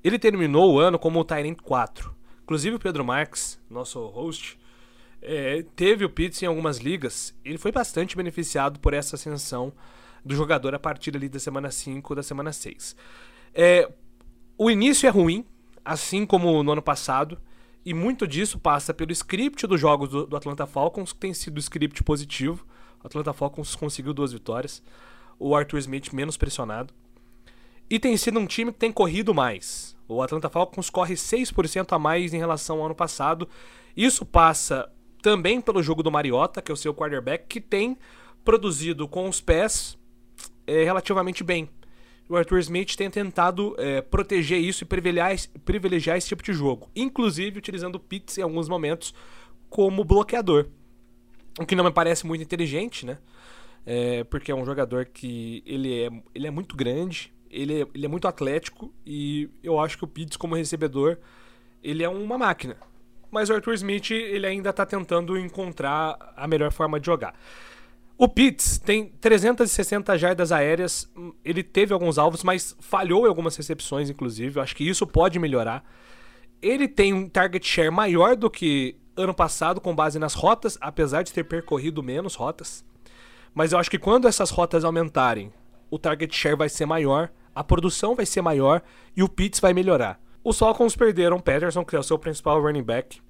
Ele 0.05 0.19
terminou 0.19 0.75
o 0.75 0.79
ano 0.79 0.99
como 0.99 1.19
o 1.19 1.25
Tyrant 1.25 1.59
4. 1.63 2.15
Inclusive 2.43 2.77
o 2.77 2.79
Pedro 2.79 3.03
Marques, 3.03 3.59
nosso 3.71 4.05
host, 4.07 4.59
é, 5.23 5.65
teve 5.75 6.05
o 6.05 6.11
Pitts 6.11 6.43
em 6.43 6.47
algumas 6.47 6.77
ligas. 6.77 7.35
Ele 7.43 7.57
foi 7.57 7.73
bastante 7.73 8.15
beneficiado 8.15 8.79
por 8.79 8.93
essa 8.93 9.17
ascensão 9.17 9.73
do 10.23 10.35
jogador 10.35 10.75
a 10.75 10.79
partir 10.79 11.17
ali 11.17 11.29
da 11.29 11.39
semana 11.39 11.71
5 11.71 12.15
da 12.15 12.23
semana 12.23 12.53
6. 12.53 12.95
É, 13.55 13.91
o 14.59 14.71
início 14.71 15.07
é 15.07 15.11
ruim, 15.11 15.47
assim 15.83 16.27
como 16.27 16.63
no 16.63 16.73
ano 16.73 16.83
passado, 16.83 17.39
e 17.83 17.95
muito 17.95 18.27
disso 18.27 18.59
passa 18.59 18.93
pelo 18.93 19.13
script 19.13 19.67
dos 19.67 19.81
jogos 19.81 20.11
do, 20.11 20.27
do 20.27 20.37
Atlanta 20.37 20.67
Falcons, 20.67 21.15
que 21.15 21.19
tem 21.19 21.33
sido 21.33 21.59
script 21.59 22.03
positivo. 22.03 22.67
O 23.03 23.07
Atlanta 23.07 23.33
Falcons 23.33 23.75
conseguiu 23.75 24.13
duas 24.13 24.33
vitórias. 24.33 24.83
O 25.39 25.57
Arthur 25.57 25.79
Smith 25.79 26.13
menos 26.13 26.37
pressionado. 26.37 26.93
E 27.89 27.99
tem 27.99 28.17
sido 28.17 28.39
um 28.39 28.47
time 28.47 28.73
que 28.73 28.79
tem 28.79 28.93
corrido 28.93 29.35
mais. 29.35 29.97
O 30.09 30.23
Atlanta 30.23 30.49
Falcons 30.49 30.91
corre 30.91 31.15
6% 31.15 31.93
a 31.93 31.99
mais 31.99 32.35
em 32.35 32.39
relação 32.39 32.79
ao 32.79 32.87
ano 32.87 32.95
passado. 32.95 33.49
Isso 33.97 34.25
passa 34.25 34.91
também 35.23 35.61
pelo 35.61 35.83
jogo 35.83 36.03
do 36.03 36.11
Mariota, 36.11 36.61
que 36.61 36.71
é 36.71 36.75
o 36.75 36.77
seu 36.77 36.95
quarterback, 36.95 37.47
que 37.47 37.61
tem 37.61 37.97
produzido 38.45 39.09
com 39.09 39.29
os 39.29 39.41
pés 39.41 39.99
é, 40.67 40.85
relativamente 40.85 41.43
bem. 41.43 41.69
O 42.29 42.37
Arthur 42.37 42.59
Smith 42.61 42.97
tem 42.97 43.11
tentado 43.11 43.75
é, 43.79 44.01
proteger 44.01 44.59
isso 44.59 44.85
e 44.85 44.87
privilegiar, 44.87 45.37
privilegiar 45.65 46.17
esse 46.17 46.29
tipo 46.29 46.43
de 46.43 46.53
jogo, 46.53 46.89
inclusive 46.97 47.59
utilizando 47.59 47.97
o 47.97 48.01
Pitts 48.01 48.39
em 48.39 48.43
alguns 48.43 48.69
momentos 48.69 49.15
como 49.69 50.05
bloqueador. 50.05 50.69
O 51.59 51.67
que 51.67 51.77
não 51.77 51.85
me 51.85 51.91
parece 51.91 52.27
muito 52.27 52.43
inteligente, 52.43 53.05
né? 53.05 53.19
É, 53.87 54.25
porque 54.25 54.51
é 54.51 54.55
um 54.55 54.65
jogador 54.65 55.05
que 55.05 55.63
ele 55.67 56.03
é, 56.03 56.11
ele 56.35 56.47
é 56.47 56.51
muito 56.51 56.75
grande, 56.75 57.34
ele 57.55 57.83
é, 57.83 57.87
ele 57.95 58.05
é 58.05 58.09
muito 58.09 58.27
atlético 58.27 58.93
e 59.07 59.49
eu 59.63 59.79
acho 59.79 59.97
que 59.97 60.05
o 60.05 60.09
Pitts 60.09 60.37
como 60.37 60.57
recebedor 60.57 61.19
ele 61.83 62.03
é 62.03 62.09
uma 62.09 62.37
máquina. 62.37 62.77
Mas 63.31 63.49
o 63.51 63.55
Arthur 63.55 63.75
Smith 63.75 64.11
ele 64.11 64.47
ainda 64.47 64.71
está 64.71 64.85
tentando 64.85 65.39
encontrar 65.39 66.17
a 66.37 66.47
melhor 66.49 66.73
forma 66.73 66.99
de 66.99 67.07
jogar. 67.07 67.35
O 68.17 68.29
Pitts 68.29 68.79
tem 68.79 69.07
360 69.21 70.17
jardas 70.17 70.53
aéreas, 70.53 71.11
ele 71.45 71.63
teve 71.63 71.93
alguns 71.93 72.17
alvos, 72.17 72.45
mas 72.45 72.77
falhou 72.81 73.27
em 73.27 73.29
algumas 73.29 73.57
recepções, 73.57 74.09
inclusive. 74.09 74.59
Eu 74.59 74.63
acho 74.63 74.77
que 74.77 74.89
isso 74.89 75.07
pode 75.07 75.39
melhorar. 75.39 75.85
Ele 76.63 76.87
tem 76.87 77.13
um 77.13 77.29
target 77.29 77.67
share 77.67 77.91
maior 77.91 78.37
do 78.37 78.49
que 78.49 78.97
ano 79.17 79.35
passado, 79.35 79.81
com 79.81 79.95
base 79.95 80.19
nas 80.19 80.35
rotas, 80.35 80.79
apesar 80.81 81.23
de 81.23 81.33
ter 81.33 81.45
percorrido 81.45 82.03
menos 82.03 82.35
rotas. 82.37 82.85
Mas 83.53 83.73
eu 83.73 83.79
acho 83.79 83.91
que 83.91 83.99
quando 83.99 84.29
essas 84.29 84.51
rotas 84.51 84.85
aumentarem, 84.85 85.53
o 85.91 85.99
target 85.99 86.35
share 86.35 86.57
vai 86.57 86.69
ser 86.69 86.87
maior, 86.87 87.31
a 87.55 87.63
produção 87.63 88.15
vai 88.15 88.27
ser 88.27 88.43
maior 88.43 88.83
e 89.17 89.23
o 89.23 89.29
Pitts 89.29 89.61
vai 89.61 89.73
melhorar. 89.73 90.21
Os 90.43 90.59
Falcons 90.59 90.97
perderam 90.97 91.41
Patterson, 91.41 91.85
que 91.85 91.97
é 91.97 91.99
o 91.99 92.03
seu 92.03 92.19
principal 92.19 92.61
running 92.61 92.83
back, 92.83 93.21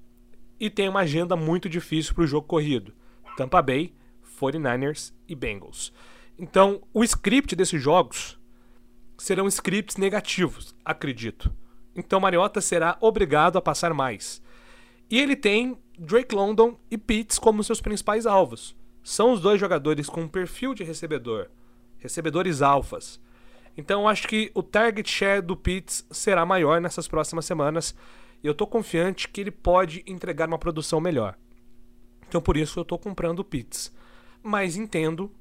e 0.59 0.69
tem 0.69 0.89
uma 0.89 1.01
agenda 1.01 1.35
muito 1.35 1.69
difícil 1.69 2.13
para 2.13 2.23
o 2.23 2.27
jogo 2.27 2.47
corrido. 2.47 2.93
Tampa 3.37 3.61
Bay, 3.61 3.93
49ers 4.39 5.13
e 5.27 5.35
Bengals. 5.35 5.93
Então, 6.37 6.81
o 6.93 7.03
script 7.03 7.55
desses 7.55 7.81
jogos 7.81 8.37
serão 9.17 9.47
scripts 9.47 9.97
negativos, 9.97 10.75
acredito. 10.83 11.53
Então, 11.95 12.19
Mariota 12.19 12.59
será 12.59 12.97
obrigado 12.99 13.57
a 13.57 13.61
passar 13.61 13.93
mais. 13.93 14.41
E 15.09 15.19
ele 15.19 15.35
tem 15.35 15.77
Drake 15.97 16.35
London 16.35 16.77
e 16.91 16.97
Pitts 16.97 17.39
como 17.39 17.63
seus 17.63 17.79
principais 17.79 18.25
alvos. 18.25 18.75
São 19.01 19.31
os 19.31 19.39
dois 19.39 19.59
jogadores 19.59 20.09
com 20.09 20.21
um 20.21 20.27
perfil 20.27 20.73
de 20.73 20.83
recebedor, 20.83 21.47
recebedores 21.97 22.61
alfas. 22.61 23.21
Então 23.77 24.07
acho 24.07 24.27
que 24.27 24.51
o 24.53 24.63
target 24.63 25.09
share 25.09 25.41
do 25.41 25.55
Pitts 25.55 26.05
será 26.09 26.45
maior 26.45 26.79
nessas 26.79 27.07
próximas 27.07 27.45
semanas 27.45 27.95
e 28.43 28.47
eu 28.47 28.51
estou 28.51 28.67
confiante 28.67 29.27
que 29.27 29.41
ele 29.41 29.51
pode 29.51 30.03
entregar 30.07 30.47
uma 30.47 30.57
produção 30.57 31.01
melhor. 31.01 31.37
Então 32.27 32.41
por 32.41 32.57
isso 32.57 32.79
eu 32.79 32.83
estou 32.83 32.97
comprando 32.97 33.39
o 33.39 33.43
Pitts. 33.43 33.91
Mas 34.41 34.77
entendo 34.77 35.31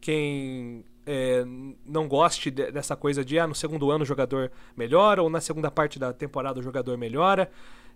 quem 0.00 0.84
é, 1.06 1.42
não 1.86 2.06
goste 2.06 2.50
de, 2.50 2.70
dessa 2.70 2.94
coisa 2.94 3.24
de 3.24 3.38
ah, 3.38 3.46
no 3.46 3.54
segundo 3.54 3.90
ano 3.90 4.02
o 4.02 4.06
jogador 4.06 4.52
melhora 4.76 5.22
ou 5.22 5.30
na 5.30 5.40
segunda 5.40 5.70
parte 5.70 5.98
da 5.98 6.12
temporada 6.12 6.60
o 6.60 6.62
jogador 6.62 6.98
melhora. 6.98 7.50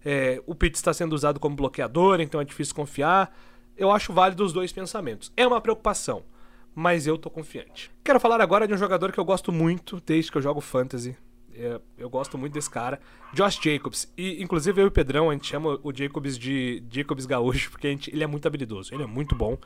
É, 0.04 0.42
o 0.46 0.54
Pitts 0.54 0.80
está 0.80 0.92
sendo 0.92 1.12
usado 1.12 1.38
como 1.38 1.54
bloqueador, 1.54 2.20
então 2.20 2.40
é 2.40 2.44
difícil 2.44 2.74
confiar. 2.74 3.34
Eu 3.76 3.90
acho 3.90 4.12
válido 4.12 4.44
os 4.44 4.52
dois 4.52 4.72
pensamentos. 4.72 5.32
É 5.36 5.46
uma 5.46 5.60
preocupação, 5.60 6.22
mas 6.74 7.06
eu 7.06 7.18
tô 7.18 7.30
confiante. 7.30 7.90
Quero 8.02 8.20
falar 8.20 8.40
agora 8.40 8.66
de 8.66 8.74
um 8.74 8.78
jogador 8.78 9.12
que 9.12 9.20
eu 9.20 9.24
gosto 9.24 9.52
muito 9.52 10.02
desde 10.04 10.30
que 10.30 10.38
eu 10.38 10.42
jogo 10.42 10.60
Fantasy. 10.60 11.16
É, 11.54 11.78
eu 11.98 12.08
gosto 12.08 12.38
muito 12.38 12.54
desse 12.54 12.70
cara, 12.70 12.98
Josh 13.34 13.60
Jacobs. 13.62 14.10
E 14.16 14.42
inclusive 14.42 14.80
eu 14.80 14.86
e 14.86 14.88
o 14.88 14.90
Pedrão, 14.90 15.28
a 15.28 15.34
gente 15.34 15.46
chama 15.46 15.78
o 15.82 15.92
Jacobs 15.94 16.38
de 16.38 16.82
Jacobs 16.90 17.26
Gaúcho, 17.26 17.70
porque 17.70 17.88
gente, 17.88 18.10
ele 18.10 18.24
é 18.24 18.26
muito 18.26 18.46
habilidoso, 18.46 18.94
ele 18.94 19.02
é 19.02 19.06
muito 19.06 19.34
bom. 19.34 19.58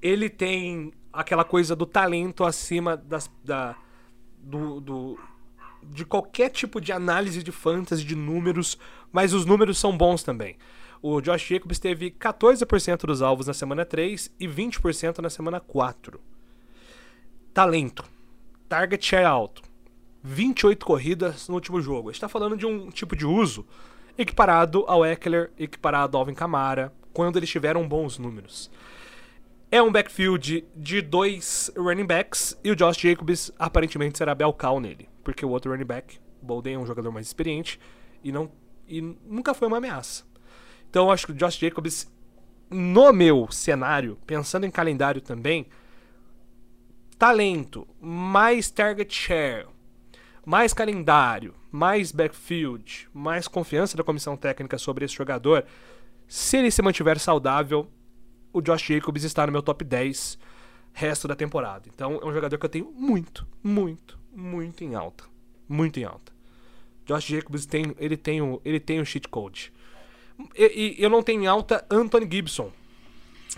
Ele 0.00 0.30
tem 0.30 0.92
aquela 1.12 1.42
coisa 1.42 1.74
do 1.74 1.84
talento 1.84 2.44
acima 2.44 2.96
das, 2.96 3.30
da, 3.42 3.74
do, 4.38 4.80
do 4.80 5.18
de 5.82 6.04
qualquer 6.04 6.50
tipo 6.50 6.80
de 6.80 6.92
análise 6.92 7.42
de 7.42 7.52
fantasy, 7.52 8.04
de 8.04 8.14
números, 8.14 8.78
mas 9.12 9.32
os 9.32 9.44
números 9.44 9.78
são 9.78 9.96
bons 9.96 10.22
também. 10.22 10.56
O 11.02 11.20
Josh 11.20 11.46
Jacobs 11.46 11.78
teve 11.78 12.10
14% 12.10 13.06
dos 13.06 13.22
alvos 13.22 13.46
na 13.46 13.54
semana 13.54 13.84
3 13.84 14.32
e 14.38 14.48
20% 14.48 15.18
na 15.18 15.30
semana 15.30 15.60
4. 15.60 16.20
Talento. 17.56 18.04
Target 18.68 19.02
share 19.02 19.24
alto. 19.24 19.62
28 20.22 20.84
corridas 20.84 21.48
no 21.48 21.54
último 21.54 21.80
jogo. 21.80 22.10
A 22.10 22.12
gente 22.12 22.16
está 22.16 22.28
falando 22.28 22.54
de 22.54 22.66
um 22.66 22.90
tipo 22.90 23.16
de 23.16 23.24
uso 23.24 23.64
equiparado 24.18 24.84
ao 24.86 25.06
Eckler, 25.06 25.50
equiparado 25.58 26.18
ao 26.18 26.20
Alvin 26.20 26.34
Kamara, 26.34 26.92
quando 27.14 27.38
eles 27.38 27.48
tiveram 27.48 27.88
bons 27.88 28.18
números. 28.18 28.70
É 29.70 29.80
um 29.80 29.90
backfield 29.90 30.66
de 30.76 31.00
dois 31.00 31.72
running 31.74 32.04
backs 32.04 32.60
e 32.62 32.70
o 32.70 32.76
Josh 32.76 32.98
Jacobs 32.98 33.50
aparentemente 33.58 34.18
será 34.18 34.34
Belcal 34.34 34.78
nele 34.78 35.08
porque 35.24 35.46
o 35.46 35.48
outro 35.48 35.72
running 35.72 35.86
back, 35.86 36.20
Bolden, 36.42 36.74
é 36.74 36.78
um 36.78 36.84
jogador 36.84 37.10
mais 37.10 37.26
experiente 37.26 37.80
e, 38.22 38.30
não, 38.30 38.50
e 38.86 39.00
nunca 39.00 39.54
foi 39.54 39.66
uma 39.66 39.78
ameaça. 39.78 40.24
Então 40.90 41.10
acho 41.10 41.24
que 41.24 41.32
o 41.32 41.34
Josh 41.34 41.56
Jacobs, 41.56 42.06
no 42.68 43.14
meu 43.14 43.48
cenário, 43.50 44.18
pensando 44.26 44.66
em 44.66 44.70
calendário 44.70 45.22
também, 45.22 45.66
talento, 47.18 47.86
mais 48.00 48.70
target 48.70 49.14
share, 49.14 49.66
mais 50.44 50.72
calendário, 50.72 51.54
mais 51.70 52.12
backfield, 52.12 53.08
mais 53.12 53.48
confiança 53.48 53.96
da 53.96 54.04
comissão 54.04 54.36
técnica 54.36 54.78
sobre 54.78 55.04
esse 55.04 55.14
jogador, 55.14 55.64
se 56.28 56.58
ele 56.58 56.70
se 56.70 56.82
mantiver 56.82 57.18
saudável, 57.18 57.88
o 58.52 58.60
Josh 58.60 58.82
Jacobs 58.82 59.24
está 59.24 59.46
no 59.46 59.52
meu 59.52 59.62
top 59.62 59.84
10 59.84 60.38
resto 60.92 61.28
da 61.28 61.36
temporada. 61.36 61.88
Então 61.92 62.18
é 62.22 62.26
um 62.26 62.32
jogador 62.32 62.56
que 62.58 62.64
eu 62.64 62.70
tenho 62.70 62.90
muito, 62.92 63.46
muito, 63.62 64.18
muito 64.34 64.82
em 64.82 64.94
alta. 64.94 65.24
Muito 65.68 66.00
em 66.00 66.04
alta. 66.04 66.32
Josh 67.04 67.24
Jacobs 67.24 67.66
tem, 67.66 67.94
ele 67.98 68.16
tem 68.16 68.40
o, 68.40 68.60
ele 68.64 68.80
tem 68.80 69.00
o 69.00 69.06
cheat 69.06 69.28
code. 69.28 69.72
E, 70.56 70.96
e, 70.98 71.02
eu 71.02 71.08
não 71.08 71.22
tenho 71.22 71.42
em 71.42 71.46
alta 71.46 71.86
Anthony 71.90 72.28
Gibson, 72.30 72.72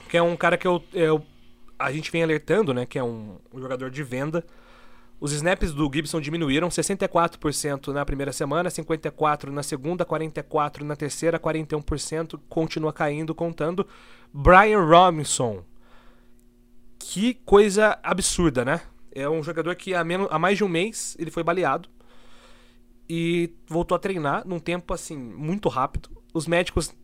que 0.09 0.17
é 0.17 0.23
um 0.23 0.37
cara 0.37 0.57
que 0.57 0.67
eu, 0.67 0.83
eu 0.93 1.25
a 1.79 1.93
gente 1.93 2.11
vem 2.11 2.23
alertando, 2.23 2.75
né, 2.75 2.85
que 2.85 2.99
é 2.99 3.03
um, 3.03 3.39
um 3.53 3.61
jogador 3.61 3.91
de 3.91 4.03
venda. 4.03 4.45
Os 5.21 5.33
snaps 5.33 5.73
do 5.73 5.91
Gibson 5.93 6.21
diminuíram 6.21 6.69
64% 6.69 7.89
na 7.89 8.05
primeira 8.05 8.33
semana, 8.33 8.69
54% 8.69 9.51
na 9.51 9.63
segunda, 9.63 10.05
44% 10.05 10.83
na 10.83 10.95
terceira, 10.95 11.39
41% 11.39 12.39
continua 12.49 12.93
caindo, 12.93 13.35
contando. 13.35 13.87
Brian 14.33 14.81
Robinson. 14.85 15.65
Que 16.99 17.35
coisa 17.35 17.99
absurda, 18.03 18.65
né? 18.65 18.81
É 19.13 19.29
um 19.29 19.43
jogador 19.43 19.75
que 19.75 19.95
há, 19.95 20.05
menos, 20.05 20.29
há 20.31 20.39
mais 20.39 20.57
de 20.57 20.65
um 20.65 20.69
mês 20.69 21.17
ele 21.19 21.31
foi 21.31 21.43
baleado 21.43 21.89
e 23.09 23.53
voltou 23.67 23.97
a 23.97 23.99
treinar 23.99 24.47
num 24.47 24.61
tempo 24.61 24.93
assim 24.93 25.17
muito 25.17 25.69
rápido. 25.69 26.11
Os 26.33 26.47
médicos, 26.47 26.95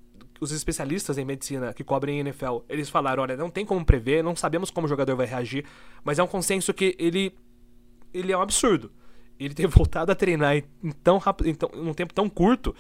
os 0.41 0.53
especialistas 0.53 1.19
em 1.19 1.25
medicina 1.25 1.73
que 1.73 1.85
cobrem 1.85 2.21
NFL, 2.21 2.59
eles 2.69 2.88
falaram, 2.88 3.23
olha, 3.23 3.37
não 3.37 3.50
tem 3.50 3.64
como 3.64 3.85
prever, 3.85 4.23
não 4.23 4.35
sabemos 4.35 4.71
como 4.71 4.87
o 4.87 4.88
jogador 4.88 5.17
vai 5.17 5.26
reagir, 5.26 5.64
mas 6.03 6.19
é 6.19 6.23
um 6.23 6.26
consenso 6.26 6.73
que 6.75 6.97
ele 6.99 7.35
ele 8.12 8.33
é 8.33 8.38
um 8.38 8.43
absurdo. 8.43 8.93
Ele 9.38 9.55
ter 9.55 9.67
voltado 9.69 10.12
a 10.12 10.14
treinar 10.14 10.57
em 10.57 10.64
tão 11.03 11.19
rápido, 11.19 11.49
em, 11.49 11.55
tão, 11.55 11.71
em 11.75 11.88
um 11.88 11.95
tempo 11.95 12.14
tão 12.14 12.29
curto 12.29 12.75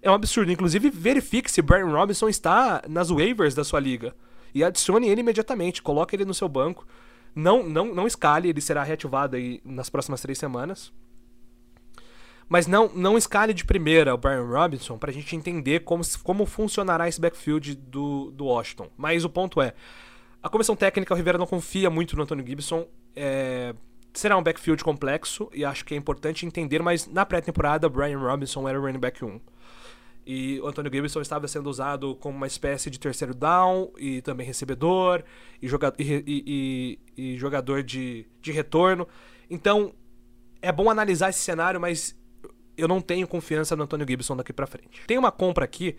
é 0.00 0.10
um 0.10 0.14
absurdo. 0.14 0.50
Inclusive, 0.50 0.90
verifique 0.90 1.50
se 1.50 1.60
Brian 1.60 1.86
Robinson 1.86 2.28
está 2.28 2.82
nas 2.88 3.10
waivers 3.10 3.54
da 3.54 3.64
sua 3.64 3.80
liga 3.80 4.14
e 4.54 4.64
adicione 4.64 5.08
ele 5.08 5.20
imediatamente, 5.20 5.82
coloque 5.82 6.16
ele 6.16 6.24
no 6.24 6.34
seu 6.34 6.48
banco. 6.48 6.86
Não, 7.34 7.62
não, 7.62 7.94
não 7.94 8.06
escale, 8.06 8.48
ele 8.48 8.60
será 8.60 8.82
reativado 8.82 9.36
aí 9.36 9.60
nas 9.64 9.90
próximas 9.90 10.20
três 10.20 10.38
semanas. 10.38 10.92
Mas 12.48 12.66
não, 12.66 12.88
não 12.94 13.18
escale 13.18 13.52
de 13.52 13.64
primeira 13.64 14.14
o 14.14 14.18
Brian 14.18 14.44
Robinson 14.44 14.96
para 14.96 15.10
a 15.10 15.12
gente 15.12 15.36
entender 15.36 15.80
como, 15.80 16.02
como 16.22 16.46
funcionará 16.46 17.06
esse 17.06 17.20
backfield 17.20 17.74
do, 17.74 18.30
do 18.30 18.46
Washington. 18.46 18.88
Mas 18.96 19.24
o 19.24 19.28
ponto 19.28 19.60
é, 19.60 19.74
a 20.42 20.48
comissão 20.48 20.74
técnica, 20.74 21.12
o 21.12 21.16
Rivera 21.16 21.36
não 21.36 21.46
confia 21.46 21.90
muito 21.90 22.16
no 22.16 22.22
Antônio 22.22 22.46
Gibson. 22.46 22.86
É, 23.14 23.74
será 24.14 24.36
um 24.36 24.42
backfield 24.42 24.82
complexo 24.82 25.50
e 25.52 25.64
acho 25.64 25.84
que 25.84 25.94
é 25.94 25.96
importante 25.96 26.46
entender, 26.46 26.82
mas 26.82 27.06
na 27.06 27.26
pré-temporada, 27.26 27.86
o 27.86 27.90
Brian 27.90 28.18
Robinson 28.18 28.68
era 28.68 28.78
o 28.78 28.82
running 28.82 28.98
back 28.98 29.24
1. 29.24 29.40
E 30.26 30.60
o 30.60 30.66
Antônio 30.66 30.92
Gibson 30.92 31.20
estava 31.22 31.48
sendo 31.48 31.70
usado 31.70 32.14
como 32.16 32.36
uma 32.36 32.46
espécie 32.46 32.90
de 32.90 32.98
terceiro 33.00 33.34
down 33.34 33.90
e 33.96 34.20
também 34.20 34.46
recebedor 34.46 35.24
e, 35.60 35.66
joga 35.66 35.92
e, 35.98 36.98
e, 37.16 37.32
e, 37.32 37.38
jogador 37.38 37.82
de, 37.82 38.26
de 38.40 38.52
retorno. 38.52 39.08
Então, 39.48 39.94
é 40.60 40.70
bom 40.70 40.90
analisar 40.90 41.30
esse 41.30 41.38
cenário, 41.38 41.80
mas 41.80 42.17
eu 42.78 42.88
não 42.88 43.00
tenho 43.00 43.26
confiança 43.26 43.76
no 43.76 43.82
Antônio 43.82 44.06
Gibson 44.08 44.36
daqui 44.36 44.52
para 44.52 44.66
frente. 44.66 45.02
Tem 45.06 45.18
uma 45.18 45.32
compra 45.32 45.64
aqui, 45.64 45.96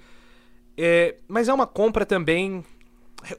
é, 0.78 1.18
mas 1.28 1.48
é 1.48 1.54
uma 1.54 1.68
compra 1.68 2.06
também. 2.06 2.64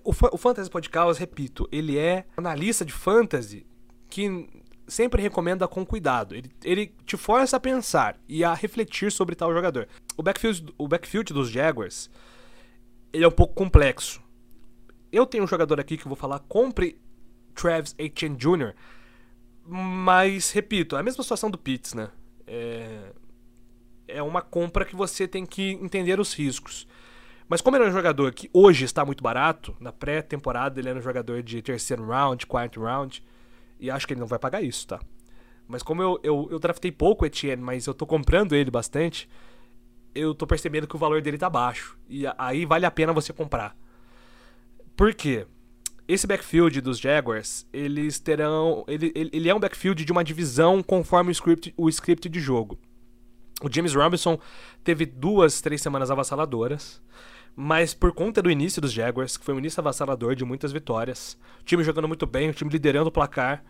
O, 0.05 0.11
o 0.11 0.37
Fantasy 0.37 0.71
Podcast, 0.71 1.19
repito, 1.19 1.69
ele 1.73 1.99
é 1.99 2.27
analista 2.37 2.85
de 2.85 2.93
fantasy 2.93 3.67
que 4.11 4.47
sempre 4.87 5.23
recomenda 5.23 5.67
com 5.67 5.87
cuidado. 5.87 6.35
Ele, 6.35 6.51
ele 6.63 6.95
te 7.07 7.17
força 7.17 7.57
a 7.57 7.61
pensar 7.61 8.19
e 8.29 8.45
a 8.45 8.53
refletir 8.53 9.11
sobre 9.11 9.35
tal 9.35 9.53
jogador. 9.53 9.89
O 10.17 10.23
backfield, 10.23 10.75
o 10.77 10.87
backfield 10.87 11.33
dos 11.33 11.49
Jaguars 11.49 12.11
ele 13.13 13.25
é 13.25 13.29
um 13.29 13.33
pouco 13.33 13.55
complexo. 13.55 14.23
Eu 15.11 15.27
tenho 15.27 15.45
um 15.45 15.47
jogador 15.47 15.81
aqui 15.81 15.97
que 15.97 16.05
eu 16.05 16.09
vou 16.09 16.17
falar, 16.17 16.39
compre 16.41 17.01
Travis 17.55 17.95
Etienne 17.99 18.37
Jr., 18.37 18.75
mas, 19.67 20.51
repito, 20.51 20.97
é 20.97 21.01
a 21.01 21.03
mesma 21.03 21.23
situação 21.23 21.51
do 21.51 21.59
Pitts, 21.59 21.95
né? 21.95 22.11
É, 22.47 23.13
é 24.15 24.23
uma 24.23 24.43
compra 24.43 24.85
que 24.85 24.97
você 24.97 25.27
tem 25.27 25.47
que 25.47 25.73
entender 25.73 26.21
os 26.21 26.35
riscos. 26.35 26.87
Mas 27.49 27.61
como 27.61 27.77
ele 27.77 27.85
é 27.85 27.89
um 27.89 27.93
jogador 27.93 28.33
que 28.33 28.49
hoje 28.53 28.85
está 28.85 29.05
muito 29.05 29.23
barato, 29.25 29.75
na 29.81 29.91
pré-temporada 29.91 30.79
ele 30.79 30.89
era 30.89 30.99
um 30.99 31.03
jogador 31.03 31.43
de 31.43 31.61
terceiro 31.61 32.07
round, 32.07 32.47
quarto 32.47 32.81
round, 32.81 33.25
e 33.81 33.91
acho 33.91 34.07
que 34.07 34.13
ele 34.13 34.21
não 34.21 34.27
vai 34.27 34.39
pagar 34.39 34.63
isso, 34.63 34.87
tá? 34.87 35.01
Mas 35.67 35.83
como 35.83 36.03
eu, 36.03 36.21
eu, 36.23 36.49
eu 36.51 36.59
draftei 36.59 36.93
pouco 36.93 37.25
o 37.25 37.27
Etienne, 37.27 37.63
mas 37.63 37.87
eu 37.87 37.95
tô 37.95 38.07
comprando 38.07 38.55
ele 38.55 38.71
bastante, 38.71 39.29
eu 40.15 40.35
tô 40.35 40.47
percebendo 40.47 40.87
que 40.87 40.97
o 40.97 40.99
valor 40.99 41.23
dele 41.23 41.39
tá 41.39 41.49
baixo. 41.49 41.99
E 42.09 42.25
aí 42.39 42.65
vale 42.65 42.87
a 42.87 42.91
pena 42.91 43.13
você 43.13 43.33
comprar. 43.33 43.77
Por 44.97 45.15
quê? 45.15 45.47
Esse 46.07 46.27
backfield 46.27 46.81
dos 46.81 46.99
Jaguars, 46.99 47.67
eles 47.73 48.19
terão. 48.19 48.85
Ele, 48.89 49.13
ele, 49.15 49.31
ele 49.33 49.49
é 49.49 49.55
um 49.55 49.61
backfield 49.61 50.05
de 50.05 50.13
uma 50.13 50.25
divisão 50.25 50.83
conforme 50.83 51.31
o 51.31 51.33
script, 51.33 51.73
o 51.77 51.89
script 51.89 52.29
de 52.29 52.41
jogo. 52.41 52.79
O 53.63 53.73
James 53.73 53.95
Robinson 53.95 54.39
teve 54.83 55.05
duas, 55.05 55.61
três 55.61 55.83
semanas 55.83 56.11
avassaladoras. 56.11 57.03
Mas 57.55 57.93
por 57.93 58.13
conta 58.13 58.41
do 58.41 58.51
início 58.51 58.81
dos 58.81 58.93
Jaguars, 58.93 59.37
que 59.37 59.45
foi 59.45 59.55
um 59.55 59.59
início 59.59 59.81
avassalador 59.81 60.35
de 60.35 60.45
muitas 60.45 60.73
vitórias, 60.73 61.37
o 61.61 61.65
time 61.65 61.83
jogando 61.83 62.09
muito 62.09 62.27
bem, 62.27 62.49
o 62.49 62.55
time 62.55 62.71
liderando 62.71 63.09
o 63.09 63.13
placar, 63.13 63.63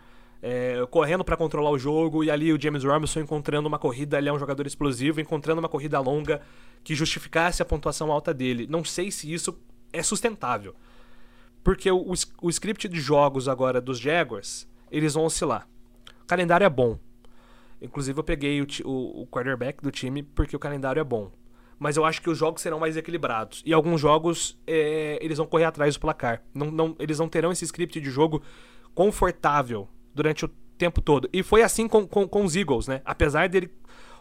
é, 0.42 0.87
correndo 0.90 1.25
para 1.25 1.37
controlar 1.37 1.70
o 1.70 1.78
jogo, 1.78 2.23
e 2.23 2.30
ali 2.30 2.52
o 2.52 2.61
James 2.61 2.85
Robinson 2.85 3.20
encontrando 3.20 3.68
uma 3.68 3.78
corrida, 3.78 4.18
ele 4.18 4.28
é 4.28 4.32
um 4.32 4.38
jogador 4.38 4.66
explosivo, 4.66 5.20
encontrando 5.20 5.61
uma 5.61 5.68
corrida 5.68 5.99
longa 5.99 6.40
que 6.85 6.94
justificasse 6.94 7.62
a 7.62 7.64
pontuação 7.64 8.12
alta 8.12 8.32
dele. 8.32 8.66
Não 8.68 8.85
sei 8.85 9.11
se 9.11 9.32
isso 9.32 9.59
é 9.92 10.02
sustentável. 10.02 10.75
Porque 11.62 11.90
o, 11.90 12.14
o 12.40 12.49
script 12.49 12.88
de 12.88 13.00
jogos 13.00 13.49
agora 13.49 13.80
dos 13.80 13.99
Jaguars, 13.99 14.66
eles 14.90 15.14
vão 15.14 15.25
oscilar. 15.25 15.68
O 16.23 16.26
calendário 16.26 16.64
é 16.64 16.70
bom. 16.70 16.99
Inclusive 17.80 18.18
eu 18.18 18.25
peguei 18.25 18.60
o, 18.60 18.66
o, 18.84 19.22
o 19.22 19.26
quarterback 19.26 19.82
do 19.82 19.90
time 19.90 20.22
porque 20.22 20.54
o 20.54 20.58
calendário 20.58 21.00
é 21.00 21.04
bom 21.04 21.30
mas 21.80 21.96
eu 21.96 22.04
acho 22.04 22.20
que 22.20 22.28
os 22.28 22.37
jogos 22.37 22.60
serão 22.60 22.78
mais 22.78 22.94
equilibrados. 22.94 23.62
E 23.64 23.72
alguns 23.72 24.02
jogos 24.02 24.60
é, 24.66 25.18
eles 25.22 25.38
vão 25.38 25.46
correr 25.46 25.64
atrás 25.64 25.94
do 25.94 26.00
placar. 26.00 26.42
Não, 26.52 26.70
não, 26.70 26.94
eles 26.99 27.18
não 27.18 27.26
terão 27.26 27.50
esse 27.50 27.64
script 27.64 27.99
de 27.99 28.10
jogo 28.10 28.42
confortável 28.94 29.88
durante 30.14 30.44
o 30.44 30.49
tempo 30.76 31.00
todo. 31.00 31.26
E 31.32 31.42
foi 31.42 31.62
assim 31.62 31.88
com, 31.88 32.06
com, 32.06 32.28
com 32.28 32.44
os 32.44 32.54
Eagles, 32.54 32.87
né? 32.87 33.00
Apesar 33.02 33.49
dele. 33.49 33.70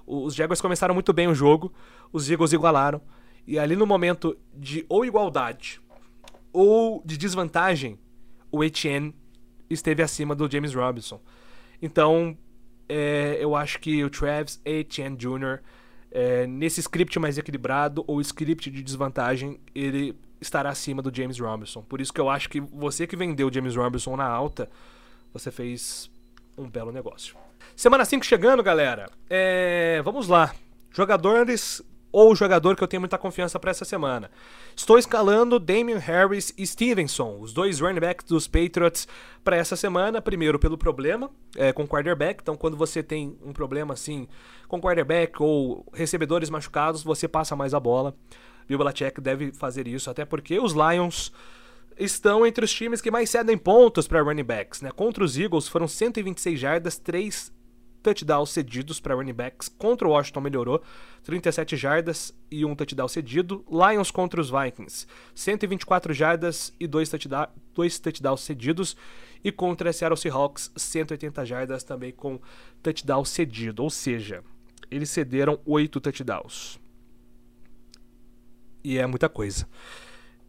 Os 0.08 0.34
Jaguars 0.34 0.62
começaram 0.62 0.94
muito 0.94 1.12
bem 1.12 1.28
o 1.28 1.36
jogo, 1.36 1.72
os 2.14 2.32
Eagles 2.32 2.54
igualaram. 2.54 3.02
E 3.46 3.60
ali 3.60 3.76
no 3.76 3.86
momento 3.86 4.38
de 4.56 4.86
ou 4.88 5.04
igualdade 5.04 5.82
ou 6.54 7.04
de 7.06 7.18
desvantagem, 7.18 8.00
o 8.52 8.64
Etienne 8.64 9.14
esteve 9.70 10.02
acima 10.02 10.34
do 10.34 10.50
James 10.50 10.74
Robinson. 10.74 11.22
Então, 11.82 12.38
é, 12.90 13.38
eu 13.40 13.56
acho 13.56 13.80
que 13.80 14.04
o 14.04 14.10
Travis 14.10 14.60
Etienne 14.66 15.16
Jr 15.16 15.62
é, 16.12 16.48
nesse 16.48 16.80
script 16.80 17.20
mais 17.20 17.38
equilibrado 17.38 18.04
ou 18.08 18.20
script 18.22 18.70
de 18.70 18.82
desvantagem, 18.82 19.60
ele 19.76 20.16
estará 20.42 20.70
acima 20.70 21.02
do 21.02 21.16
James 21.16 21.40
Robinson. 21.40 21.82
Por 21.82 22.02
isso 22.02 22.14
que 22.14 22.22
eu 22.22 22.30
acho 22.30 22.50
que 22.50 22.60
você 22.60 23.06
que 23.06 23.16
vendeu 23.16 23.48
o 23.48 23.54
James 23.54 23.76
Robinson 23.76 24.16
na 24.16 24.26
alta, 24.26 24.70
você 25.34 25.52
fez 25.52 26.10
um 26.58 26.68
belo 26.68 26.92
negócio. 26.92 27.36
Semana 27.76 28.06
5 28.06 28.26
chegando, 28.26 28.64
galera. 28.64 29.10
É, 29.30 30.02
vamos 30.04 30.28
lá. 30.28 30.54
Jogadores 30.92 31.82
ou 32.12 32.36
jogador 32.36 32.76
que 32.76 32.84
eu 32.84 32.88
tenho 32.88 33.02
muita 33.02 33.18
confiança 33.18 33.60
para 33.60 33.72
essa 33.72 33.86
semana. 33.86 34.32
Estou 34.76 34.98
escalando 34.98 35.60
Damian 35.60 35.98
Harris 35.98 36.54
e 36.58 36.66
Stevenson, 36.66 37.40
os 37.40 37.54
dois 37.54 37.80
running 37.80 38.00
backs 38.00 38.26
dos 38.26 38.48
Patriots, 38.48 39.08
para 39.44 39.56
essa 39.56 39.76
semana. 39.76 40.22
Primeiro, 40.22 40.60
pelo 40.60 40.78
problema 40.78 41.30
é, 41.56 41.72
com 41.72 41.88
quarterback. 41.88 42.42
Então, 42.42 42.56
quando 42.56 42.76
você 42.78 43.04
tem 43.04 43.38
um 43.44 43.54
problema 43.54 43.94
assim 43.94 44.28
com 44.68 44.82
quarterback 44.82 45.42
ou 45.42 45.86
recebedores 45.94 46.50
machucados, 46.50 47.04
você 47.04 47.28
passa 47.28 47.56
mais 47.56 47.74
a 47.74 47.80
bola. 47.80 48.16
Bill 48.68 48.78
Belichick 48.78 49.20
deve 49.20 49.52
fazer 49.52 49.88
isso, 49.88 50.10
até 50.10 50.26
porque 50.26 50.60
os 50.60 50.74
Lions 50.74 51.32
estão 51.98 52.46
entre 52.46 52.64
os 52.64 52.72
times 52.72 53.02
que 53.02 53.12
mais 53.12 53.30
cedem 53.30 53.58
pontos 53.58 54.08
para 54.08 54.22
running 54.22 54.44
backs. 54.44 54.82
Né? 54.82 54.92
Contra 54.92 55.24
os 55.24 55.38
Eagles 55.38 55.68
foram 55.68 55.88
126 55.88 56.60
jardas, 56.60 56.98
3 56.98 57.52
touchdowns 58.02 58.50
cedidos 58.50 59.00
para 59.00 59.16
running 59.16 59.34
backs. 59.34 59.70
Contra 59.70 60.08
o 60.08 60.12
Washington 60.12 60.42
melhorou, 60.42 60.84
37 61.24 61.76
jardas 61.76 62.34
e 62.50 62.66
um 62.66 62.76
touchdown 62.76 63.08
cedido. 63.08 63.66
Lions 63.70 64.12
contra 64.12 64.40
os 64.40 64.50
Vikings, 64.50 65.08
124 65.36 66.14
jardas 66.14 66.74
e 66.80 66.88
dois, 66.88 67.10
touchdown, 67.10 67.48
dois 67.74 68.00
touchdowns 68.00 68.42
cedidos. 68.42 68.96
E 69.44 69.52
contra 69.52 69.94
Seattle 69.94 70.18
Seahawks, 70.18 70.70
180 70.76 71.46
jardas 71.46 71.84
também 71.84 72.12
com 72.12 72.40
touchdown 72.84 73.24
cedido. 73.24 73.84
Ou 73.84 73.90
seja, 73.90 74.44
eles 74.92 75.10
cederam 75.10 75.60
8 75.66 76.02
touchdowns. 76.02 76.80
E 78.84 78.98
é 78.98 79.06
muita 79.06 79.30
coisa. 79.30 79.68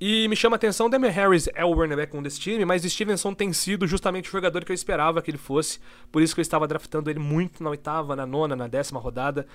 E 0.01 0.27
me 0.29 0.35
chama 0.35 0.55
a 0.55 0.57
atenção, 0.57 0.89
Damian 0.89 1.11
Harris 1.11 1.47
é 1.55 1.63
o 1.63 1.75
running 1.75 1.95
back 1.95 2.17
1 2.17 2.23
desse 2.23 2.41
time, 2.41 2.65
mas 2.65 2.83
Stevenson 2.83 3.35
tem 3.35 3.53
sido 3.53 3.87
justamente 3.87 4.31
o 4.31 4.33
jogador 4.33 4.65
que 4.65 4.73
eu 4.73 4.75
esperava 4.75 5.21
que 5.21 5.31
ele 5.31 5.37
fosse. 5.37 5.79
Por 6.11 6.23
isso 6.23 6.35
que 6.35 6.41
eu 6.41 6.43
estava 6.43 6.67
draftando 6.67 7.11
ele 7.11 7.19
muito 7.19 7.63
na 7.63 7.69
oitava, 7.69 8.17
na 8.17 8.25
nona, 8.25 8.57
na 8.57 8.67
décima 8.67 8.99
rodada. 8.99 9.47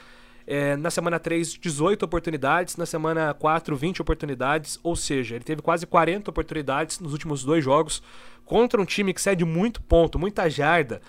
É, 0.45 0.75
na 0.75 0.91
semana 0.91 1.19
3, 1.19 1.53
18 1.53 2.03
oportunidades. 2.03 2.77
Na 2.77 2.85
semana 2.85 3.33
4, 3.33 3.75
20 3.75 4.03
oportunidades. 4.03 4.79
Ou 4.83 4.95
seja, 4.95 5.33
ele 5.33 5.43
teve 5.43 5.63
quase 5.63 5.87
40 5.87 6.29
oportunidades 6.29 6.99
nos 6.99 7.11
últimos 7.11 7.43
dois 7.43 7.63
jogos 7.63 8.03
contra 8.45 8.79
um 8.79 8.85
time 8.85 9.15
que 9.15 9.21
cede 9.21 9.43
muito 9.43 9.81
ponto, 9.81 10.19
muita 10.19 10.47
jarda. 10.47 11.01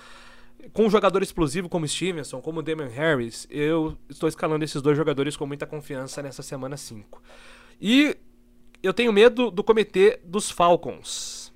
Com 0.73 0.87
um 0.87 0.91
jogador 0.91 1.23
explosivo 1.23 1.69
como 1.69 1.87
Stevenson, 1.87 2.41
como 2.41 2.63
Damian 2.63 2.89
Harris, 2.89 3.47
eu 3.51 3.99
estou 4.09 4.31
escalando 4.31 4.65
esses 4.65 4.81
dois 4.81 4.97
jogadores 4.97 5.37
com 5.37 5.47
muita 5.47 5.67
confiança 5.67 6.23
nessa 6.23 6.43
semana 6.43 6.79
5. 6.79 7.23
E 7.79 8.17
eu 8.83 8.93
tenho 8.93 9.13
medo 9.13 9.51
do 9.51 9.65
comitê 9.65 10.21
dos 10.25 10.51
Falcons. 10.51 11.53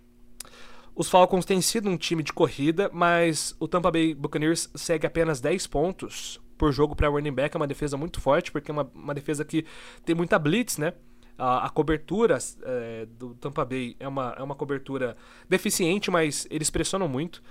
Os 0.95 1.09
Falcons 1.09 1.45
têm 1.45 1.61
sido 1.61 1.89
um 1.89 1.97
time 1.97 2.23
de 2.23 2.33
corrida, 2.33 2.91
mas 2.93 3.57
o 3.59 3.67
Tampa 3.67 3.91
Bay 3.91 4.15
Buccaneers 4.15 4.69
segue 4.75 5.07
apenas 5.07 5.41
10 5.41 5.67
pontos 5.67 6.41
por 6.59 6.73
jogo 6.73 6.95
para 6.95 7.09
running 7.09 7.33
back. 7.33 7.57
É 7.57 7.59
uma 7.59 7.67
defesa 7.67 7.97
muito 7.97 8.21
forte, 8.21 8.53
porque 8.53 8.71
é 8.71 8.75
uma, 8.75 8.91
uma 8.95 9.15
defesa 9.15 9.45
que 9.45 9.65
tem 10.05 10.15
muita 10.15 10.39
blitz, 10.39 10.77
né? 10.77 10.93
A, 11.39 11.67
a 11.67 11.71
cobertura 11.71 12.37
é, 12.63 13.07
do 13.19 13.35
Tampa 13.35 13.65
Bay 13.65 13.97
é 13.99 14.07
uma, 14.07 14.35
é 14.37 14.43
uma 14.43 14.55
cobertura 14.55 15.17
deficiente, 15.49 16.11
mas 16.11 16.47
eles 16.51 16.69
pressionam 16.69 17.09
muito. 17.09 17.43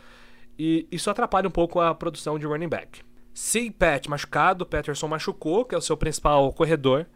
E 0.57 0.87
isso 0.91 1.09
atrapalha 1.09 1.47
um 1.47 1.51
pouco 1.51 1.79
a 1.79 1.95
produção 1.95 2.37
de 2.37 2.45
running 2.45 2.69
back. 2.69 3.01
Se 3.33 3.71
Pat 3.71 4.07
machucado, 4.07 4.65
Patterson 4.65 5.07
machucou, 5.07 5.65
que 5.65 5.73
é 5.73 5.77
o 5.77 5.81
seu 5.81 5.97
principal 5.97 6.53
corredor. 6.53 7.07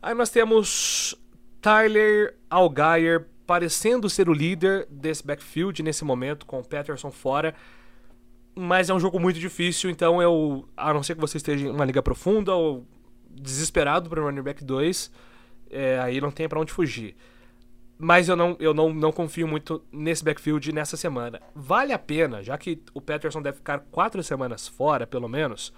Aí 0.00 0.14
nós 0.14 0.30
temos 0.30 1.14
Tyler 1.60 2.36
Algier 2.48 3.26
parecendo 3.46 4.10
ser 4.10 4.28
o 4.28 4.32
líder 4.34 4.86
desse 4.90 5.26
backfield 5.26 5.82
nesse 5.82 6.04
momento, 6.04 6.44
com 6.44 6.60
o 6.60 6.64
Patterson 6.64 7.10
fora. 7.10 7.54
Mas 8.54 8.90
é 8.90 8.94
um 8.94 9.00
jogo 9.00 9.18
muito 9.18 9.38
difícil, 9.38 9.88
então 9.88 10.20
eu, 10.20 10.68
a 10.76 10.92
não 10.92 11.02
ser 11.02 11.14
que 11.14 11.20
você 11.20 11.38
esteja 11.38 11.66
em 11.66 11.70
uma 11.70 11.84
liga 11.84 12.02
profunda 12.02 12.54
ou 12.54 12.84
desesperado 13.30 14.10
para 14.10 14.20
o 14.20 14.24
running 14.24 14.42
back 14.42 14.62
2, 14.64 15.10
é, 15.70 15.98
aí 16.00 16.20
não 16.20 16.30
tem 16.30 16.48
para 16.48 16.60
onde 16.60 16.72
fugir. 16.72 17.16
Mas 17.98 18.28
eu, 18.28 18.36
não, 18.36 18.56
eu 18.60 18.74
não, 18.74 18.92
não 18.92 19.10
confio 19.10 19.48
muito 19.48 19.82
nesse 19.90 20.22
backfield 20.22 20.70
nessa 20.72 20.96
semana. 20.96 21.40
Vale 21.54 21.92
a 21.92 21.98
pena, 21.98 22.42
já 22.42 22.58
que 22.58 22.82
o 22.92 23.00
Patterson 23.00 23.40
deve 23.40 23.56
ficar 23.56 23.80
quatro 23.90 24.22
semanas 24.22 24.68
fora, 24.68 25.06
pelo 25.06 25.28
menos, 25.28 25.72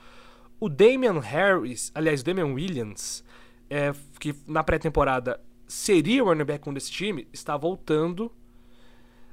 o 0.58 0.68
Damian 0.68 1.20
Harris, 1.20 1.92
aliás, 1.94 2.22
Damian 2.22 2.52
Williams, 2.52 3.24
é, 3.70 3.92
que 4.18 4.34
na 4.46 4.64
pré-temporada 4.64 5.40
seria 5.70 6.24
o 6.24 6.26
running 6.26 6.44
back 6.44 6.68
1 6.68 6.74
desse 6.74 6.90
time, 6.90 7.28
está 7.32 7.56
voltando 7.56 8.30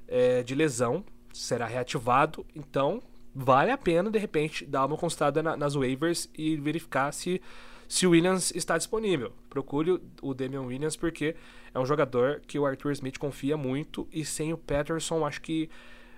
é, 0.08 0.43
de 0.43 0.54
lesão, 0.54 1.04
será 1.34 1.65
reativado, 1.65 2.45
então 2.56 3.02
vale 3.34 3.71
a 3.71 3.78
pena 3.78 4.12
de 4.12 4.19
repente 4.19 4.65
dar 4.65 4.86
uma 4.86 4.97
consultada 4.97 5.41
na, 5.41 5.58
nas 5.58 5.73
waivers 5.73 6.30
e 6.38 6.56
verificar 6.56 7.12
se 7.12 7.41
se 7.88 8.06
o 8.06 8.10
Williams 8.10 8.52
está 8.54 8.78
disponível. 8.78 9.32
Procure 9.50 10.02
o 10.21 10.34
Damian 10.34 10.63
Williams 10.63 10.97
porque 10.97 11.38
é 11.73 11.80
um 11.80 11.86
jogador 11.86 12.41
que 12.45 12.60
o 12.60 12.65
Arthur 12.65 12.91
Smith 12.91 13.17
confia 13.17 13.56
muito 13.56 14.06
e 14.12 14.26
sem 14.26 14.52
o 14.52 14.58
Patterson 14.58 15.26
acho 15.26 15.41
que 15.41 15.69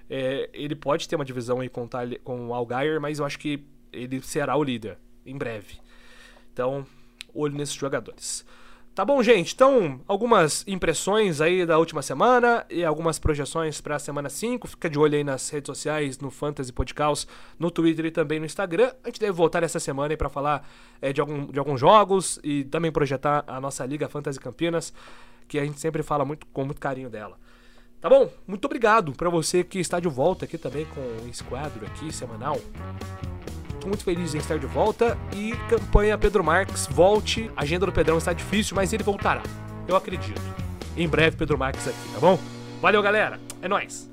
é, 0.09 0.49
ele 0.51 0.75
pode 0.75 1.07
ter 1.07 1.15
uma 1.15 1.23
divisão 1.23 1.59
aí 1.59 1.69
com, 1.69 1.87
com 2.23 2.47
o 2.47 2.53
Algier, 2.55 2.99
mas 2.99 3.19
eu 3.19 3.25
acho 3.25 3.37
que 3.37 3.63
ele 3.93 4.19
será 4.23 4.57
o 4.57 4.63
líder 4.63 4.97
em 5.23 5.37
breve. 5.37 5.77
Então, 6.51 6.85
olho 7.33 7.55
nesses 7.55 7.75
jogadores. 7.75 8.43
Tá 8.99 9.05
bom, 9.05 9.23
gente? 9.23 9.53
Então, 9.53 10.01
algumas 10.05 10.65
impressões 10.67 11.39
aí 11.39 11.65
da 11.65 11.77
última 11.77 12.01
semana 12.01 12.65
e 12.69 12.83
algumas 12.83 13.17
projeções 13.17 13.79
para 13.79 13.95
a 13.95 13.99
semana 13.99 14.27
5. 14.27 14.67
Fica 14.67 14.89
de 14.89 14.99
olho 14.99 15.15
aí 15.15 15.23
nas 15.23 15.49
redes 15.49 15.67
sociais, 15.67 16.19
no 16.19 16.29
Fantasy 16.29 16.73
Podcast, 16.73 17.25
no 17.57 17.71
Twitter 17.71 18.07
e 18.07 18.11
também 18.11 18.41
no 18.41 18.45
Instagram. 18.45 18.91
A 19.01 19.07
gente 19.07 19.21
deve 19.21 19.31
voltar 19.31 19.63
essa 19.63 19.79
semana 19.79 20.11
aí 20.11 20.17
para 20.17 20.27
falar 20.27 20.69
é, 21.01 21.13
de, 21.13 21.21
algum, 21.21 21.45
de 21.45 21.57
alguns 21.57 21.79
jogos 21.79 22.41
e 22.43 22.65
também 22.65 22.91
projetar 22.91 23.45
a 23.47 23.61
nossa 23.61 23.85
Liga 23.85 24.09
Fantasy 24.09 24.37
Campinas, 24.37 24.93
que 25.47 25.57
a 25.57 25.63
gente 25.63 25.79
sempre 25.79 26.03
fala 26.03 26.25
muito 26.25 26.45
com 26.47 26.65
muito 26.65 26.81
carinho 26.81 27.09
dela. 27.09 27.37
Tá 28.01 28.09
bom? 28.09 28.29
Muito 28.45 28.65
obrigado 28.65 29.13
para 29.13 29.29
você 29.29 29.63
que 29.63 29.79
está 29.79 30.01
de 30.01 30.09
volta 30.09 30.43
aqui 30.43 30.57
também 30.57 30.83
com 30.87 30.99
o 30.99 31.29
Esquadro 31.29 31.85
aqui 31.85 32.11
semanal. 32.11 32.59
Tô 33.79 33.87
muito 33.87 34.03
feliz 34.03 34.35
em 34.35 34.39
estar 34.39 34.59
de 34.59 34.65
volta 34.65 35.17
e 35.33 35.53
campanha 35.69 36.17
Pedro 36.17 36.43
Marques 36.43 36.87
volte. 36.87 37.49
A 37.55 37.61
agenda 37.63 37.85
do 37.85 37.91
Pedrão 37.91 38.17
está 38.17 38.33
difícil, 38.33 38.75
mas 38.75 38.91
ele 38.91 39.03
voltará. 39.03 39.41
Eu 39.87 39.95
acredito. 39.95 40.41
Em 40.97 41.07
breve 41.07 41.37
Pedro 41.37 41.57
Marques 41.57 41.87
aqui, 41.87 42.13
tá 42.13 42.19
bom? 42.19 42.37
Valeu, 42.81 43.01
galera. 43.01 43.39
É 43.61 43.67
nóis. 43.67 44.09